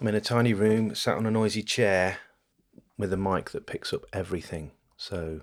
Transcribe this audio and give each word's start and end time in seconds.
I'm 0.00 0.06
in 0.06 0.14
a 0.14 0.20
tiny 0.20 0.54
room, 0.54 0.94
sat 0.94 1.16
on 1.16 1.26
a 1.26 1.30
noisy 1.30 1.62
chair 1.62 2.18
with 2.96 3.12
a 3.12 3.16
mic 3.16 3.50
that 3.50 3.66
picks 3.66 3.92
up 3.92 4.06
everything. 4.12 4.70
So 4.96 5.40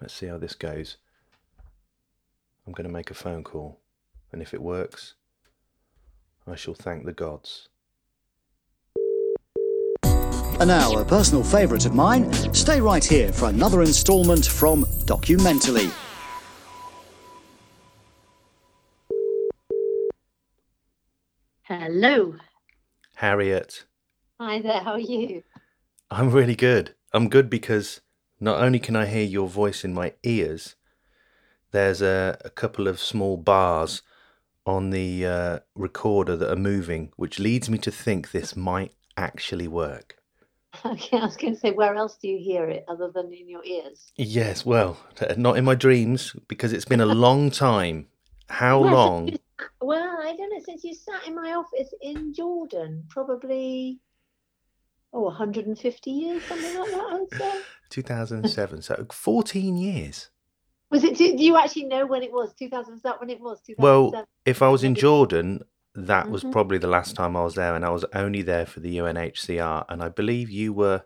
let's 0.00 0.12
see 0.12 0.26
how 0.26 0.38
this 0.38 0.54
goes. 0.54 0.96
I'm 2.66 2.72
going 2.72 2.88
to 2.88 2.92
make 2.92 3.12
a 3.12 3.14
phone 3.14 3.44
call, 3.44 3.78
and 4.32 4.42
if 4.42 4.52
it 4.52 4.60
works, 4.60 5.14
I 6.48 6.56
shall 6.56 6.74
thank 6.74 7.06
the 7.06 7.12
gods. 7.12 7.68
And 10.02 10.66
now, 10.66 10.98
a 10.98 11.04
personal 11.04 11.44
favourite 11.44 11.86
of 11.86 11.94
mine. 11.94 12.32
Stay 12.52 12.80
right 12.80 13.04
here 13.04 13.32
for 13.32 13.48
another 13.48 13.82
instalment 13.82 14.46
from 14.46 14.84
Documentally. 15.06 15.92
Hello. 21.62 22.34
Harriet, 23.18 23.84
Hi 24.40 24.62
there, 24.62 24.78
how 24.78 24.92
are 24.92 25.00
you? 25.00 25.42
I'm 26.08 26.30
really 26.30 26.54
good. 26.54 26.94
I'm 27.12 27.28
good 27.28 27.50
because 27.50 28.00
not 28.38 28.60
only 28.62 28.78
can 28.78 28.94
I 28.94 29.06
hear 29.06 29.24
your 29.24 29.48
voice 29.48 29.84
in 29.84 29.92
my 29.92 30.14
ears, 30.22 30.76
there's 31.72 32.00
a, 32.00 32.38
a 32.44 32.50
couple 32.50 32.86
of 32.86 33.00
small 33.00 33.36
bars 33.36 34.02
on 34.64 34.90
the 34.90 35.26
uh, 35.26 35.58
recorder 35.74 36.36
that 36.36 36.48
are 36.48 36.54
moving, 36.54 37.10
which 37.16 37.40
leads 37.40 37.68
me 37.68 37.78
to 37.78 37.90
think 37.90 38.30
this 38.30 38.54
might 38.54 38.94
actually 39.16 39.66
work. 39.66 40.14
Okay, 40.84 41.18
I 41.18 41.24
was 41.24 41.36
going 41.36 41.54
to 41.54 41.58
say, 41.58 41.72
where 41.72 41.96
else 41.96 42.18
do 42.22 42.28
you 42.28 42.38
hear 42.38 42.68
it 42.68 42.84
other 42.86 43.10
than 43.12 43.32
in 43.32 43.48
your 43.48 43.64
ears? 43.64 44.12
Yes, 44.16 44.64
well, 44.64 44.96
not 45.36 45.56
in 45.56 45.64
my 45.64 45.74
dreams 45.74 46.36
because 46.46 46.72
it's 46.72 46.84
been 46.84 47.00
a 47.00 47.06
long 47.06 47.50
time. 47.50 48.06
How 48.48 48.78
long? 48.84 49.38
Well, 49.80 50.18
I 50.22 50.34
don't 50.36 50.50
know, 50.52 50.60
since 50.64 50.84
you 50.84 50.94
sat 50.94 51.26
in 51.26 51.34
my 51.34 51.52
office 51.54 51.92
in 52.00 52.32
Jordan, 52.34 53.04
probably, 53.08 54.00
oh, 55.12 55.22
150 55.22 56.10
years, 56.10 56.42
something 56.44 56.78
like 56.78 56.90
that, 56.90 57.08
I 57.10 57.14
would 57.18 57.30
say. 57.30 57.60
2007, 57.90 58.82
so 58.82 59.06
14 59.10 59.76
years. 59.76 60.30
Was 60.90 61.04
it, 61.04 61.16
do 61.16 61.36
do 61.36 61.44
you 61.44 61.56
actually 61.56 61.84
know 61.84 62.06
when 62.06 62.22
it 62.22 62.32
was? 62.32 62.54
2000, 62.54 62.94
is 62.94 63.02
that 63.02 63.20
when 63.20 63.30
it 63.30 63.40
was? 63.40 63.60
Well, 63.76 64.26
if 64.46 64.62
I 64.62 64.68
was 64.68 64.84
in 64.84 64.94
Jordan, 64.94 65.62
that 65.94 66.30
was 66.30 66.44
Mhm. 66.44 66.52
probably 66.52 66.78
the 66.78 66.86
last 66.86 67.14
time 67.14 67.36
I 67.36 67.42
was 67.44 67.54
there, 67.56 67.74
and 67.74 67.84
I 67.84 67.90
was 67.90 68.04
only 68.14 68.42
there 68.42 68.64
for 68.66 68.80
the 68.80 68.96
UNHCR. 68.96 69.84
And 69.88 70.02
I 70.02 70.08
believe 70.08 70.48
you 70.50 70.72
were, 70.72 71.02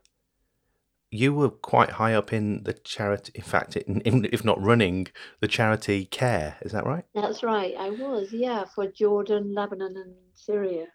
you 1.13 1.35
were 1.35 1.51
quite 1.51 1.91
high 1.91 2.15
up 2.15 2.33
in 2.33 2.63
the 2.65 2.73
charity. 2.73 3.33
In 3.35 3.43
fact, 3.43 3.77
in, 3.77 4.01
in, 4.01 4.29
if 4.33 4.45
not 4.45 4.61
running 4.61 5.09
the 5.41 5.47
charity 5.47 6.07
Care, 6.07 6.57
is 6.63 6.73
that 6.73 6.87
right? 6.87 7.05
That's 7.15 7.43
right, 7.43 7.75
I 7.79 7.91
was, 7.91 8.33
yeah, 8.33 8.65
for 8.75 8.87
Jordan, 8.87 9.55
Lebanon, 9.55 9.95
and 9.95 10.15
Syria. 10.35 10.87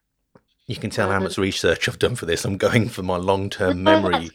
You 0.66 0.76
can 0.76 0.90
tell 0.90 1.10
how 1.10 1.20
much 1.20 1.38
research 1.38 1.88
I've 1.88 2.00
done 2.00 2.16
for 2.16 2.26
this. 2.26 2.44
I'm 2.44 2.58
going 2.58 2.90
for 2.90 3.04
my 3.04 3.16
long-term 3.16 3.84
memory. 3.84 4.32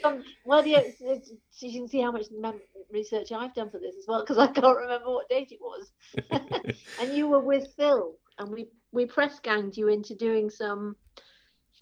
well, 0.47 0.65
yeah, 0.65 0.79
it's, 0.79 1.01
it's, 1.01 1.33
you 1.61 1.81
can 1.81 1.89
see 1.89 2.01
how 2.01 2.13
much 2.13 2.27
mem- 2.31 2.61
research 2.93 3.33
I've 3.33 3.53
done 3.53 3.69
for 3.69 3.79
this 3.79 3.97
as 3.99 4.05
well, 4.07 4.21
because 4.21 4.39
I 4.39 4.47
can't 4.47 4.79
remember 4.79 5.11
what 5.11 5.29
date 5.29 5.51
it 5.51 5.59
was. 5.61 5.93
and 7.01 7.13
you 7.13 7.27
were 7.27 7.41
with 7.41 7.67
Phil, 7.77 8.15
and 8.39 8.51
we 8.51 8.69
we 8.93 9.05
press 9.05 9.41
ganged 9.41 9.77
you 9.77 9.89
into 9.89 10.15
doing 10.15 10.49
some 10.49 10.97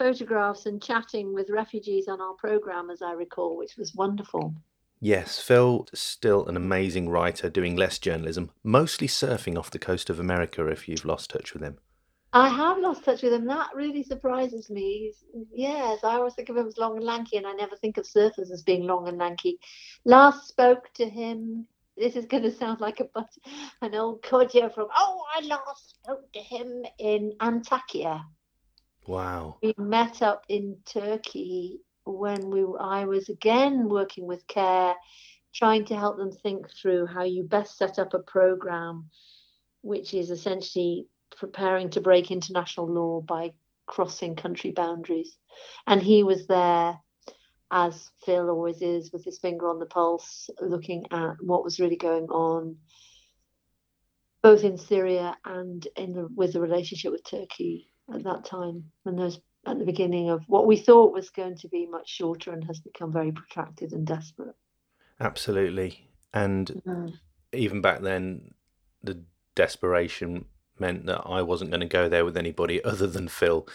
photographs 0.01 0.65
and 0.65 0.81
chatting 0.81 1.31
with 1.31 1.51
refugees 1.51 2.07
on 2.07 2.19
our 2.19 2.33
program, 2.33 2.89
as 2.89 3.03
I 3.03 3.11
recall, 3.11 3.55
which 3.55 3.77
was 3.77 3.93
wonderful. 3.93 4.55
Yes, 4.99 5.39
Phil, 5.39 5.87
still 5.93 6.47
an 6.47 6.57
amazing 6.57 7.07
writer, 7.07 7.51
doing 7.51 7.75
less 7.75 7.99
journalism, 7.99 8.49
mostly 8.63 9.07
surfing 9.07 9.59
off 9.59 9.69
the 9.69 9.77
coast 9.77 10.09
of 10.09 10.19
America. 10.19 10.65
If 10.65 10.89
you've 10.89 11.05
lost 11.05 11.29
touch 11.29 11.53
with 11.53 11.61
him. 11.61 11.77
I 12.33 12.49
have 12.49 12.79
lost 12.79 13.03
touch 13.03 13.21
with 13.21 13.33
him. 13.33 13.45
That 13.45 13.69
really 13.75 14.01
surprises 14.01 14.71
me. 14.71 15.05
He's, 15.05 15.45
yes, 15.53 16.03
I 16.03 16.15
always 16.15 16.33
think 16.33 16.49
of 16.49 16.57
him 16.57 16.65
as 16.65 16.77
long 16.77 16.97
and 16.97 17.05
lanky, 17.05 17.37
and 17.37 17.45
I 17.45 17.53
never 17.53 17.75
think 17.75 17.97
of 17.97 18.05
surfers 18.05 18.51
as 18.51 18.63
being 18.63 18.87
long 18.87 19.07
and 19.07 19.19
lanky. 19.19 19.59
Last 20.05 20.47
spoke 20.47 20.91
to 20.95 21.07
him. 21.07 21.67
This 21.95 22.15
is 22.15 22.25
going 22.25 22.43
to 22.43 22.51
sound 22.51 22.81
like 22.81 23.01
a 23.01 23.07
but 23.13 23.29
an 23.83 23.93
old 23.93 24.23
codger 24.23 24.71
from. 24.71 24.87
Oh, 24.95 25.23
I 25.35 25.45
last 25.45 25.95
spoke 26.03 26.31
to 26.33 26.39
him 26.39 26.85
in 26.97 27.33
Antakya. 27.39 28.23
Wow. 29.07 29.57
We 29.61 29.73
met 29.77 30.21
up 30.21 30.45
in 30.47 30.77
Turkey 30.85 31.79
when 32.05 32.49
we 32.49 32.65
I 32.79 33.05
was 33.05 33.29
again 33.29 33.89
working 33.89 34.25
with 34.25 34.45
Care, 34.47 34.95
trying 35.53 35.85
to 35.85 35.97
help 35.97 36.17
them 36.17 36.31
think 36.31 36.67
through 36.69 37.07
how 37.07 37.23
you 37.23 37.43
best 37.43 37.77
set 37.77 37.99
up 37.99 38.13
a 38.13 38.19
program, 38.19 39.09
which 39.81 40.13
is 40.13 40.29
essentially 40.29 41.07
preparing 41.35 41.89
to 41.91 42.01
break 42.01 42.31
international 42.31 42.87
law 42.87 43.21
by 43.21 43.51
crossing 43.85 44.35
country 44.35 44.71
boundaries. 44.71 45.35
And 45.87 46.01
he 46.01 46.23
was 46.23 46.47
there, 46.47 46.97
as 47.71 48.09
Phil 48.25 48.49
always 48.49 48.81
is, 48.81 49.11
with 49.11 49.25
his 49.25 49.39
finger 49.39 49.69
on 49.69 49.79
the 49.79 49.85
pulse, 49.85 50.49
looking 50.61 51.05
at 51.11 51.35
what 51.41 51.63
was 51.63 51.79
really 51.79 51.97
going 51.97 52.25
on, 52.25 52.77
both 54.43 54.63
in 54.63 54.77
Syria 54.77 55.37
and 55.43 55.87
in 55.95 56.13
the, 56.13 56.27
with 56.35 56.53
the 56.53 56.61
relationship 56.61 57.11
with 57.11 57.23
Turkey 57.23 57.90
at 58.13 58.23
that 58.23 58.45
time, 58.45 58.91
and 59.05 59.17
those 59.17 59.39
at 59.65 59.77
the 59.77 59.85
beginning 59.85 60.29
of 60.29 60.43
what 60.47 60.65
we 60.65 60.75
thought 60.77 61.13
was 61.13 61.29
going 61.29 61.55
to 61.55 61.67
be 61.67 61.85
much 61.85 62.09
shorter 62.09 62.51
and 62.51 62.63
has 62.63 62.79
become 62.79 63.11
very 63.11 63.31
protracted 63.31 63.93
and 63.93 64.07
desperate. 64.07 64.55
Absolutely. 65.19 66.07
And 66.33 66.81
Mm. 66.85 67.13
even 67.53 67.81
back 67.81 68.01
then, 68.01 68.55
the 69.03 69.23
desperation 69.55 70.45
meant 70.79 71.05
that 71.05 71.21
I 71.25 71.43
wasn't 71.43 71.69
going 71.69 71.81
to 71.81 71.87
go 71.87 72.09
there 72.09 72.25
with 72.25 72.37
anybody 72.37 72.83
other 72.83 73.07
than 73.07 73.27
Phil. 73.27 73.67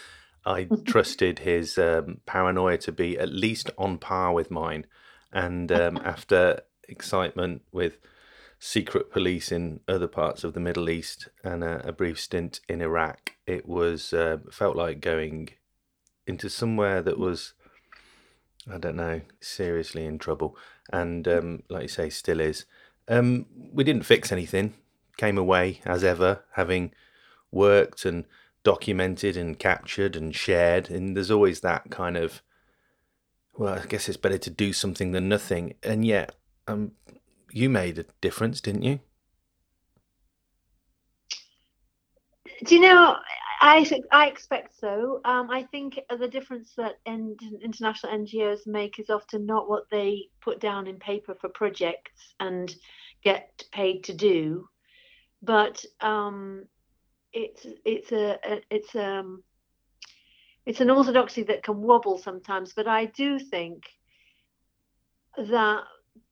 I 0.45 0.65
trusted 0.85 1.39
his 1.39 1.77
um, 1.77 2.19
paranoia 2.25 2.77
to 2.79 2.91
be 2.91 3.17
at 3.17 3.29
least 3.29 3.69
on 3.77 3.97
par 3.97 4.33
with 4.33 4.51
mine. 4.51 4.85
And 5.31 5.71
um, 5.71 5.97
after 6.03 6.61
excitement 6.89 7.61
with 7.71 7.97
secret 8.59 9.11
police 9.11 9.51
in 9.51 9.79
other 9.87 10.07
parts 10.07 10.43
of 10.43 10.53
the 10.53 10.59
Middle 10.59 10.89
East 10.89 11.29
and 11.43 11.63
a, 11.63 11.87
a 11.87 11.91
brief 11.91 12.19
stint 12.19 12.59
in 12.67 12.81
Iraq, 12.81 13.33
it 13.45 13.67
was 13.67 14.13
uh, 14.13 14.37
felt 14.51 14.75
like 14.75 14.99
going 14.99 15.49
into 16.25 16.49
somewhere 16.49 17.01
that 17.01 17.19
was, 17.19 17.53
I 18.71 18.77
don't 18.77 18.95
know, 18.95 19.21
seriously 19.39 20.05
in 20.05 20.17
trouble. 20.17 20.57
And 20.91 21.27
um, 21.27 21.63
like 21.69 21.83
you 21.83 21.87
say, 21.87 22.09
still 22.09 22.39
is. 22.39 22.65
Um, 23.07 23.45
we 23.71 23.83
didn't 23.83 24.03
fix 24.05 24.31
anything. 24.31 24.73
Came 25.17 25.37
away 25.37 25.81
as 25.85 26.03
ever, 26.03 26.43
having 26.53 26.91
worked 27.51 28.05
and 28.05 28.25
documented 28.63 29.37
and 29.37 29.57
captured 29.57 30.15
and 30.15 30.35
shared. 30.35 30.89
And 30.89 31.15
there's 31.15 31.31
always 31.31 31.61
that 31.61 31.89
kind 31.89 32.17
of, 32.17 32.41
well, 33.55 33.79
I 33.79 33.85
guess 33.85 34.09
it's 34.09 34.17
better 34.17 34.37
to 34.37 34.49
do 34.49 34.73
something 34.73 35.11
than 35.11 35.29
nothing. 35.29 35.75
And 35.81 36.05
yet, 36.05 36.35
um, 36.67 36.91
you 37.57 37.69
made 37.69 37.97
a 37.97 38.05
difference, 38.21 38.61
didn't 38.61 38.83
you? 38.83 38.99
Do 42.63 42.75
you 42.75 42.81
know? 42.81 43.17
I 43.59 43.89
I 44.11 44.27
expect 44.27 44.79
so. 44.79 45.19
Um, 45.25 45.49
I 45.49 45.63
think 45.63 45.99
the 46.19 46.27
difference 46.27 46.73
that 46.77 46.99
in, 47.05 47.35
international 47.63 48.13
NGOs 48.13 48.67
make 48.67 48.99
is 48.99 49.09
often 49.09 49.45
not 49.45 49.67
what 49.67 49.89
they 49.89 50.29
put 50.41 50.59
down 50.59 50.87
in 50.87 50.97
paper 50.97 51.35
for 51.39 51.49
projects 51.49 52.35
and 52.39 52.73
get 53.23 53.63
paid 53.71 54.03
to 54.05 54.13
do, 54.13 54.67
but 55.41 55.83
um, 56.01 56.65
it's 57.33 57.65
it's 57.83 58.11
a, 58.11 58.37
a 58.43 58.61
it's 58.69 58.95
um 58.95 59.43
it's 60.65 60.81
an 60.81 60.89
orthodoxy 60.89 61.43
that 61.43 61.63
can 61.63 61.81
wobble 61.81 62.17
sometimes. 62.17 62.73
But 62.75 62.87
I 62.87 63.05
do 63.05 63.39
think 63.39 63.83
that 65.37 65.83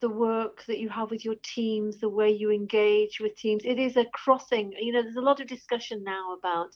the 0.05 0.09
work 0.11 0.63
that 0.67 0.77
you 0.77 0.87
have 0.87 1.09
with 1.09 1.25
your 1.25 1.33
teams, 1.41 1.97
the 1.97 2.07
way 2.07 2.29
you 2.29 2.51
engage 2.51 3.19
with 3.19 3.35
teams, 3.35 3.63
it 3.65 3.79
is 3.79 3.97
a 3.97 4.05
crossing. 4.13 4.71
You 4.79 4.93
know, 4.93 5.01
there's 5.01 5.15
a 5.15 5.29
lot 5.31 5.41
of 5.41 5.47
discussion 5.47 6.03
now 6.03 6.35
about 6.37 6.69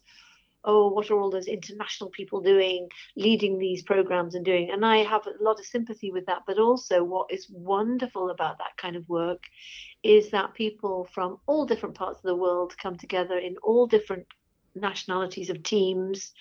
oh, 0.65 0.89
what 0.89 1.09
are 1.09 1.19
all 1.19 1.29
those 1.29 1.47
international 1.47 2.09
people 2.09 2.41
doing, 2.41 2.89
leading 3.15 3.57
these 3.57 3.83
programs 3.83 4.35
and 4.35 4.43
doing? 4.43 4.71
And 4.71 4.85
I 4.85 4.97
have 4.97 5.25
a 5.25 5.43
lot 5.43 5.59
of 5.59 5.65
sympathy 5.65 6.11
with 6.11 6.25
that. 6.25 6.41
But 6.47 6.57
also, 6.57 7.03
what 7.03 7.31
is 7.31 7.47
wonderful 7.49 8.31
about 8.31 8.57
that 8.57 8.75
kind 8.77 8.95
of 8.95 9.07
work 9.07 9.43
is 10.03 10.31
that 10.31 10.55
people 10.55 11.07
from 11.13 11.37
all 11.45 11.65
different 11.65 11.95
parts 11.95 12.17
of 12.19 12.23
the 12.23 12.35
world 12.35 12.75
come 12.81 12.97
together 12.97 13.37
in 13.37 13.55
all 13.63 13.85
different 13.85 14.25
nationalities 14.79 15.49
of 15.49 15.63
teams, 15.63 16.33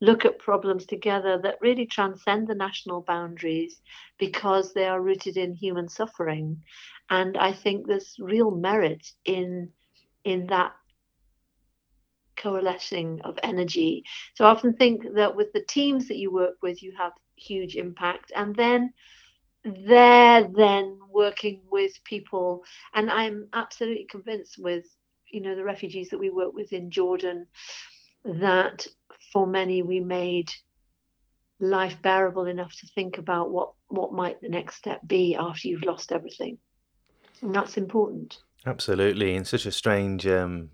look 0.00 0.24
at 0.24 0.38
problems 0.38 0.86
together 0.86 1.38
that 1.42 1.60
really 1.60 1.86
transcend 1.86 2.46
the 2.48 2.54
national 2.54 3.02
boundaries 3.02 3.80
because 4.18 4.72
they 4.72 4.86
are 4.86 5.00
rooted 5.00 5.36
in 5.36 5.54
human 5.54 5.88
suffering. 5.88 6.62
And 7.10 7.36
I 7.36 7.52
think 7.52 7.86
there's 7.86 8.16
real 8.18 8.50
merit 8.50 9.06
in 9.24 9.70
in 10.24 10.46
that 10.46 10.72
coalescing 12.36 13.20
of 13.22 13.38
energy. 13.42 14.04
So 14.34 14.44
I 14.44 14.50
often 14.50 14.74
think 14.74 15.14
that 15.14 15.34
with 15.34 15.52
the 15.52 15.64
teams 15.68 16.08
that 16.08 16.16
you 16.16 16.32
work 16.32 16.56
with, 16.62 16.82
you 16.82 16.92
have 16.98 17.12
huge 17.36 17.76
impact. 17.76 18.32
And 18.34 18.54
then 18.54 18.92
they're 19.64 20.48
then 20.48 20.98
working 21.10 21.62
with 21.70 21.92
people. 22.04 22.64
And 22.94 23.10
I'm 23.10 23.48
absolutely 23.52 24.06
convinced 24.10 24.56
with, 24.58 24.84
you 25.34 25.40
know, 25.40 25.54
the 25.54 25.64
refugees 25.64 26.10
that 26.10 26.18
we 26.18 26.30
work 26.30 26.54
with 26.54 26.72
in 26.72 26.90
Jordan 26.90 27.46
that 28.24 28.86
for 29.32 29.46
many 29.46 29.82
we 29.82 30.00
made 30.00 30.50
life 31.60 32.00
bearable 32.02 32.46
enough 32.46 32.74
to 32.80 32.86
think 32.94 33.18
about 33.18 33.50
what 33.50 33.72
what 33.88 34.12
might 34.12 34.40
the 34.40 34.48
next 34.48 34.76
step 34.76 35.00
be 35.06 35.36
after 35.36 35.68
you've 35.68 35.84
lost 35.84 36.12
everything. 36.12 36.58
And 37.42 37.54
that's 37.54 37.76
important. 37.76 38.38
Absolutely. 38.66 39.34
In 39.34 39.44
such 39.44 39.66
a 39.66 39.72
strange 39.72 40.26
um 40.26 40.70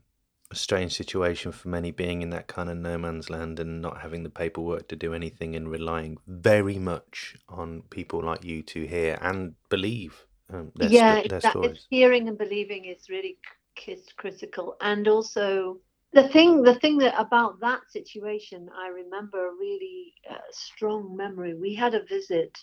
a 0.53 0.57
strange 0.57 0.97
situation 0.97 1.53
for 1.53 1.69
many 1.69 1.93
being 1.93 2.23
in 2.23 2.31
that 2.31 2.49
kind 2.49 2.69
of 2.69 2.77
no 2.77 2.99
man's 2.99 3.31
land 3.31 3.61
and 3.61 3.81
not 3.81 4.01
having 4.01 4.25
the 4.25 4.31
paperwork 4.31 4.89
to 4.89 4.97
do 4.97 5.15
anything 5.15 5.55
and 5.55 5.71
relying 5.71 6.19
very 6.27 6.77
much 6.77 7.37
on 7.49 7.83
people 7.91 8.21
like 8.23 8.45
you 8.45 8.61
to 8.63 8.85
hear 8.85 9.17
and 9.23 9.55
believe 9.69 10.27
um, 10.53 10.73
their, 10.75 10.89
yeah 10.89 11.15
st- 11.17 11.29
their 11.29 11.41
that, 11.41 11.53
stories. 11.53 11.87
hearing 11.89 12.27
and 12.29 12.37
believing 12.37 12.85
is 12.87 13.09
really 13.09 13.39
c- 13.79 14.03
critical. 14.17 14.77
And 14.81 15.09
also 15.09 15.81
the 16.13 16.29
thing 16.29 16.63
the 16.63 16.75
thing 16.75 16.99
that 16.99 17.15
about 17.19 17.61
that 17.61 17.81
situation 17.89 18.69
i 18.77 18.89
remember 18.89 19.47
a 19.47 19.55
really 19.55 20.13
uh, 20.29 20.39
strong 20.51 21.17
memory. 21.17 21.55
We 21.55 21.75
had 21.75 21.95
a 21.95 22.05
visit 22.05 22.59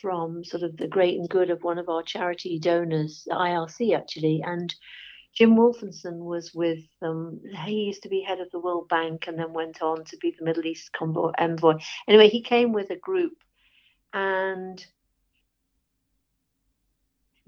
from 0.00 0.44
sort 0.44 0.62
of 0.62 0.76
the 0.76 0.86
great 0.86 1.18
and 1.18 1.28
good 1.28 1.50
of 1.50 1.64
one 1.64 1.78
of 1.78 1.88
our 1.88 2.02
charity 2.02 2.58
donors 2.58 3.24
the 3.26 3.34
irc 3.34 3.96
actually. 3.96 4.42
And 4.46 4.72
jim 5.34 5.56
wolfensohn 5.56 6.18
was 6.18 6.52
with 6.54 6.84
um, 7.02 7.40
he 7.64 7.84
used 7.86 8.02
to 8.04 8.08
be 8.08 8.20
head 8.22 8.40
of 8.40 8.50
the 8.52 8.60
world 8.60 8.88
bank 8.88 9.26
and 9.26 9.38
then 9.38 9.52
went 9.52 9.82
on 9.82 10.04
to 10.04 10.16
be 10.18 10.34
the 10.38 10.44
middle 10.44 10.64
east 10.64 10.90
envoy. 11.38 11.74
Anyway 12.06 12.28
he 12.28 12.42
came 12.42 12.72
with 12.72 12.90
a 12.90 12.96
group 12.96 13.34
and 14.12 14.84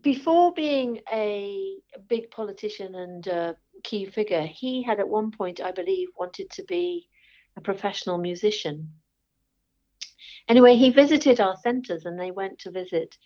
before 0.04 0.52
being 0.52 1.00
a 1.10 1.76
big 2.08 2.30
politician 2.30 2.94
and 2.94 3.26
a 3.26 3.56
key 3.82 4.04
figure, 4.04 4.42
he 4.46 4.82
had 4.82 5.00
at 5.00 5.08
one 5.08 5.32
point, 5.32 5.60
I 5.60 5.72
believe, 5.72 6.08
wanted 6.16 6.50
to 6.50 6.64
be 6.64 7.08
a 7.56 7.60
professional 7.60 8.18
musician. 8.18 8.92
Anyway, 10.46 10.76
he 10.76 10.90
visited 10.90 11.40
our 11.40 11.56
centres 11.56 12.04
and 12.04 12.20
they 12.20 12.30
went 12.30 12.58
to 12.60 12.70
visit, 12.70 13.16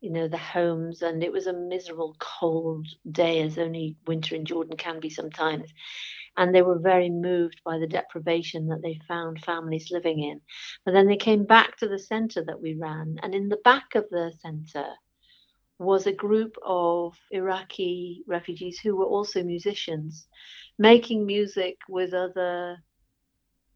you 0.00 0.10
know, 0.10 0.26
the 0.26 0.36
homes, 0.36 1.02
and 1.02 1.22
it 1.22 1.32
was 1.32 1.46
a 1.46 1.52
miserable, 1.52 2.16
cold 2.18 2.86
day, 3.12 3.40
as 3.42 3.56
only 3.56 3.96
winter 4.06 4.34
in 4.34 4.44
Jordan 4.44 4.76
can 4.76 4.98
be 4.98 5.10
sometimes. 5.10 5.72
And 6.36 6.52
they 6.52 6.62
were 6.62 6.80
very 6.80 7.10
moved 7.10 7.60
by 7.64 7.78
the 7.78 7.86
deprivation 7.86 8.66
that 8.68 8.82
they 8.82 8.98
found 9.06 9.44
families 9.44 9.92
living 9.92 10.18
in. 10.18 10.40
But 10.84 10.92
then 10.92 11.06
they 11.06 11.16
came 11.16 11.44
back 11.44 11.76
to 11.76 11.88
the 11.88 11.98
centre 12.00 12.44
that 12.44 12.60
we 12.60 12.74
ran, 12.74 13.18
and 13.22 13.36
in 13.36 13.48
the 13.48 13.60
back 13.64 13.94
of 13.94 14.10
the 14.10 14.32
centre, 14.42 14.94
was 15.78 16.06
a 16.06 16.12
group 16.12 16.56
of 16.64 17.16
Iraqi 17.30 18.22
refugees 18.26 18.78
who 18.78 18.96
were 18.96 19.06
also 19.06 19.42
musicians, 19.42 20.26
making 20.78 21.26
music 21.26 21.78
with 21.88 22.14
other 22.14 22.78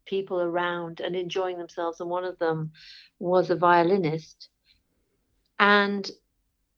people 0.05 0.41
around 0.41 1.01
and 1.01 1.15
enjoying 1.15 1.57
themselves. 1.57 1.99
And 1.99 2.09
one 2.09 2.25
of 2.25 2.39
them 2.39 2.71
was 3.19 3.49
a 3.49 3.55
violinist. 3.55 4.49
And 5.59 6.09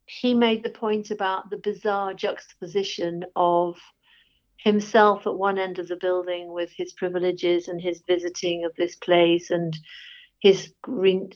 he 0.06 0.34
made 0.34 0.64
the 0.64 0.70
point 0.70 1.12
about 1.12 1.50
the 1.50 1.58
bizarre 1.58 2.14
juxtaposition 2.14 3.26
of 3.36 3.78
himself 4.58 5.26
at 5.26 5.36
one 5.36 5.58
end 5.58 5.80
of 5.80 5.88
the 5.88 5.96
building 5.96 6.52
with 6.52 6.72
his 6.72 6.94
privileges 6.94 7.68
and 7.68 7.82
his 7.82 8.04
visiting 8.08 8.66
of 8.66 8.76
this 8.76 8.96
place 8.96 9.50
and 9.50 9.76
his 10.40 10.74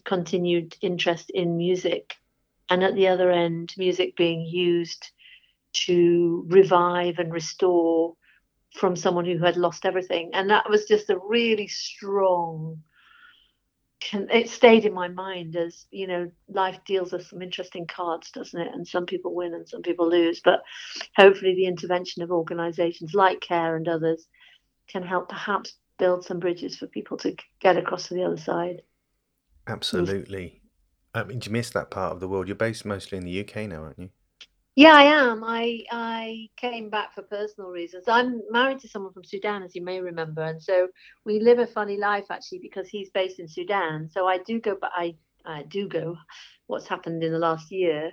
continued 0.03 0.75
interest 0.81 1.29
in 1.31 1.57
music 1.57 2.15
and 2.69 2.83
at 2.83 2.95
the 2.95 3.07
other 3.07 3.31
end, 3.31 3.73
music 3.77 4.15
being 4.15 4.45
used 4.45 5.11
to 5.73 6.45
revive 6.47 7.19
and 7.19 7.33
restore 7.33 8.15
from 8.73 8.95
someone 8.95 9.25
who 9.25 9.37
had 9.37 9.57
lost 9.57 9.85
everything. 9.85 10.31
And 10.33 10.49
that 10.49 10.69
was 10.69 10.85
just 10.85 11.09
a 11.09 11.17
really 11.17 11.67
strong. 11.67 12.81
It 14.11 14.49
stayed 14.49 14.85
in 14.85 14.93
my 14.93 15.07
mind 15.07 15.55
as 15.55 15.85
you 15.89 16.07
know, 16.07 16.31
life 16.47 16.79
deals 16.85 17.13
us 17.13 17.29
some 17.29 17.41
interesting 17.41 17.87
cards, 17.87 18.31
doesn't 18.31 18.59
it? 18.59 18.73
And 18.73 18.87
some 18.87 19.05
people 19.05 19.33
win 19.33 19.53
and 19.53 19.67
some 19.67 19.81
people 19.81 20.09
lose. 20.09 20.41
But 20.43 20.61
hopefully, 21.15 21.55
the 21.55 21.65
intervention 21.65 22.21
of 22.21 22.31
organisations 22.31 23.13
like 23.13 23.41
CARE 23.41 23.75
and 23.75 23.87
others 23.87 24.27
can 24.87 25.03
help 25.03 25.29
perhaps 25.29 25.73
build 25.97 26.25
some 26.25 26.39
bridges 26.39 26.77
for 26.77 26.87
people 26.87 27.17
to 27.17 27.35
get 27.59 27.77
across 27.77 28.09
to 28.09 28.13
the 28.13 28.23
other 28.23 28.37
side. 28.37 28.81
Absolutely. 29.67 30.61
I 31.15 31.23
mean, 31.23 31.41
you 31.43 31.51
miss 31.51 31.69
that 31.71 31.89
part 31.91 32.11
of 32.11 32.19
the 32.19 32.27
world? 32.27 32.47
You're 32.47 32.55
based 32.55 32.85
mostly 32.85 33.17
in 33.17 33.23
the 33.23 33.39
UK 33.41 33.67
now, 33.67 33.83
aren't 33.83 33.99
you? 33.99 34.09
Yeah, 34.75 34.93
I 34.93 35.03
am. 35.03 35.41
I 35.43 35.83
I 35.89 36.49
came 36.57 36.89
back 36.89 37.15
for 37.15 37.21
personal 37.21 37.69
reasons. 37.69 38.05
I'm 38.09 38.41
married 38.51 38.79
to 38.79 38.89
someone 38.89 39.13
from 39.13 39.23
Sudan, 39.23 39.63
as 39.63 39.73
you 39.73 39.81
may 39.81 40.01
remember, 40.01 40.41
and 40.41 40.61
so 40.61 40.89
we 41.23 41.39
live 41.39 41.59
a 41.59 41.67
funny 41.67 41.95
life 41.95 42.25
actually 42.29 42.59
because 42.59 42.89
he's 42.89 43.09
based 43.09 43.39
in 43.39 43.47
Sudan. 43.47 44.09
So 44.11 44.27
I 44.27 44.39
do 44.39 44.59
go, 44.59 44.75
but 44.79 44.91
I 44.93 45.15
I 45.45 45.63
do 45.63 45.87
go. 45.87 46.17
What's 46.67 46.87
happened 46.87 47.23
in 47.23 47.31
the 47.31 47.39
last 47.39 47.71
year? 47.71 48.11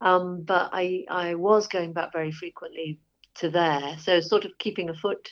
Um, 0.00 0.42
but 0.42 0.70
I 0.72 1.04
I 1.08 1.36
was 1.36 1.68
going 1.68 1.92
back 1.92 2.12
very 2.12 2.32
frequently 2.32 2.98
to 3.36 3.48
there. 3.48 3.96
So 3.98 4.20
sort 4.20 4.44
of 4.44 4.58
keeping 4.58 4.90
a 4.90 4.94
foot 4.94 5.30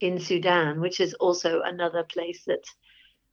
in 0.00 0.20
Sudan, 0.20 0.80
which 0.80 1.00
is 1.00 1.14
also 1.14 1.62
another 1.62 2.04
place 2.04 2.44
that 2.46 2.64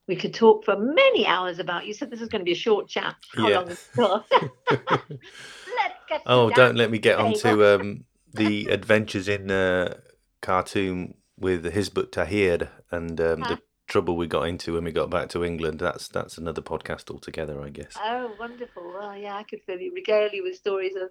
we 0.08 0.16
could 0.16 0.34
talk 0.34 0.64
for 0.64 0.78
many 0.78 1.28
hours 1.28 1.60
about. 1.60 1.86
You 1.86 1.94
said 1.94 2.10
this 2.10 2.22
is 2.22 2.30
going 2.30 2.40
to 2.40 2.46
be 2.46 2.54
a 2.54 2.56
short 2.56 2.88
chat. 2.88 3.16
How 3.36 3.48
yeah. 3.48 3.60
long 3.60 4.24
oh, 6.26 6.50
don't 6.52 6.76
let 6.76 6.90
me 6.90 6.98
get 6.98 7.20
on 7.20 7.34
to 7.36 7.76
um, 7.76 8.06
the 8.34 8.68
adventures 8.68 9.28
in 9.28 9.52
uh, 9.52 9.96
Khartoum 10.42 11.16
with 11.38 11.66
Hizb 11.66 11.98
ut-Tahrir 11.98 12.70
and 12.92 13.20
um, 13.20 13.42
the 13.42 13.60
trouble 13.88 14.16
we 14.16 14.28
got 14.28 14.44
into 14.44 14.74
when 14.74 14.84
we 14.84 14.92
got 14.92 15.10
back 15.10 15.30
to 15.30 15.44
England. 15.44 15.80
That's 15.80 16.08
that's 16.08 16.38
another 16.38 16.62
podcast 16.62 17.12
altogether, 17.12 17.62
I 17.62 17.70
guess. 17.70 17.96
Oh, 18.02 18.32
wonderful! 18.40 18.94
Well, 18.94 19.18
yeah, 19.18 19.36
I 19.36 19.44
could 19.44 19.60
really 19.68 19.90
regale 19.90 20.30
you 20.32 20.44
with 20.44 20.56
stories 20.56 20.96
of 20.96 21.10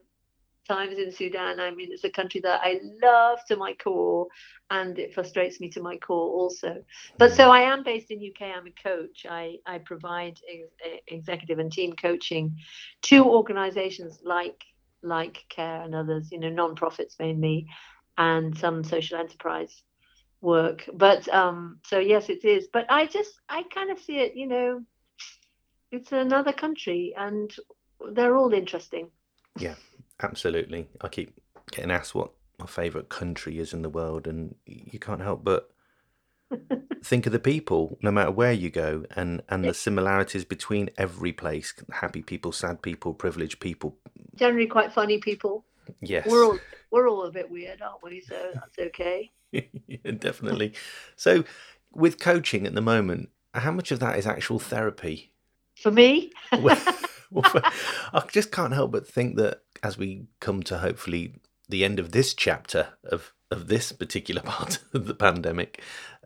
times 0.66 0.98
in 0.98 1.10
Sudan. 1.12 1.60
I 1.60 1.70
mean, 1.70 1.88
it's 1.92 2.04
a 2.04 2.10
country 2.10 2.40
that 2.42 2.60
I 2.62 2.80
love 3.02 3.38
to 3.48 3.56
my 3.56 3.74
core, 3.74 4.26
and 4.70 4.98
it 4.98 5.14
frustrates 5.14 5.60
me 5.60 5.68
to 5.70 5.82
my 5.82 5.96
core 5.96 6.32
also. 6.40 6.84
But 7.18 7.32
so 7.32 7.50
I 7.50 7.60
am 7.60 7.82
based 7.82 8.10
in 8.10 8.18
UK. 8.18 8.42
I'm 8.56 8.66
a 8.66 8.88
coach. 8.88 9.26
I 9.28 9.58
I 9.66 9.78
provide 9.78 10.38
ex- 10.52 11.00
executive 11.08 11.58
and 11.58 11.72
team 11.72 11.94
coaching 11.94 12.56
to 13.02 13.24
organisations 13.24 14.20
like 14.24 14.62
like 15.02 15.44
Care 15.48 15.82
and 15.82 15.94
others. 15.94 16.30
You 16.32 16.40
know, 16.40 16.50
non-profits 16.50 17.16
mainly, 17.18 17.66
and 18.18 18.56
some 18.56 18.84
social 18.84 19.18
enterprise 19.18 19.82
work. 20.40 20.88
But 20.92 21.28
um, 21.32 21.80
so 21.84 21.98
yes, 21.98 22.28
it 22.28 22.44
is. 22.44 22.68
But 22.72 22.86
I 22.90 23.06
just 23.06 23.32
I 23.48 23.62
kind 23.64 23.90
of 23.90 23.98
see 23.98 24.18
it. 24.18 24.36
You 24.36 24.48
know, 24.48 24.82
it's 25.90 26.12
another 26.12 26.52
country, 26.52 27.14
and 27.16 27.54
they're 28.12 28.36
all 28.36 28.52
interesting. 28.52 29.10
Yeah, 29.58 29.74
absolutely. 30.22 30.88
I 31.00 31.08
keep 31.08 31.38
getting 31.70 31.90
asked 31.90 32.14
what 32.14 32.32
my 32.58 32.66
favourite 32.66 33.08
country 33.08 33.58
is 33.58 33.72
in 33.72 33.82
the 33.82 33.90
world, 33.90 34.26
and 34.26 34.54
you 34.66 34.98
can't 34.98 35.20
help 35.20 35.44
but 35.44 35.70
think 37.04 37.26
of 37.26 37.32
the 37.32 37.38
people, 37.38 37.98
no 38.02 38.10
matter 38.10 38.30
where 38.30 38.52
you 38.52 38.70
go, 38.70 39.04
and 39.14 39.42
and 39.48 39.64
the 39.64 39.74
similarities 39.74 40.44
between 40.44 40.90
every 40.96 41.32
place: 41.32 41.74
happy 41.90 42.22
people, 42.22 42.52
sad 42.52 42.82
people, 42.82 43.14
privileged 43.14 43.60
people. 43.60 43.96
Generally, 44.34 44.68
quite 44.68 44.92
funny 44.92 45.18
people. 45.18 45.64
Yes, 46.00 46.26
we're 46.26 46.44
all 46.44 46.58
we're 46.90 47.08
all 47.08 47.24
a 47.24 47.30
bit 47.30 47.50
weird, 47.50 47.82
aren't 47.82 48.02
we? 48.02 48.20
So 48.20 48.50
that's 48.54 48.78
okay. 48.78 49.30
yeah, 49.52 50.10
definitely. 50.18 50.74
So, 51.16 51.44
with 51.92 52.18
coaching 52.18 52.66
at 52.66 52.74
the 52.74 52.80
moment, 52.80 53.30
how 53.54 53.72
much 53.72 53.90
of 53.90 54.00
that 54.00 54.18
is 54.18 54.26
actual 54.26 54.58
therapy? 54.58 55.32
For 55.76 55.90
me. 55.90 56.32
I 57.54 58.24
just 58.30 58.52
can't 58.52 58.72
help 58.72 58.92
but 58.92 59.06
think 59.06 59.36
that 59.36 59.62
as 59.82 59.98
we 59.98 60.26
come 60.40 60.62
to 60.64 60.78
hopefully 60.78 61.34
the 61.68 61.84
end 61.84 61.98
of 61.98 62.12
this 62.12 62.34
chapter 62.34 62.88
of 63.04 63.32
of 63.50 63.68
this 63.68 63.92
particular 63.92 64.42
part 64.44 64.78
of 64.92 65.06
the 65.06 65.14
pandemic, 65.14 65.80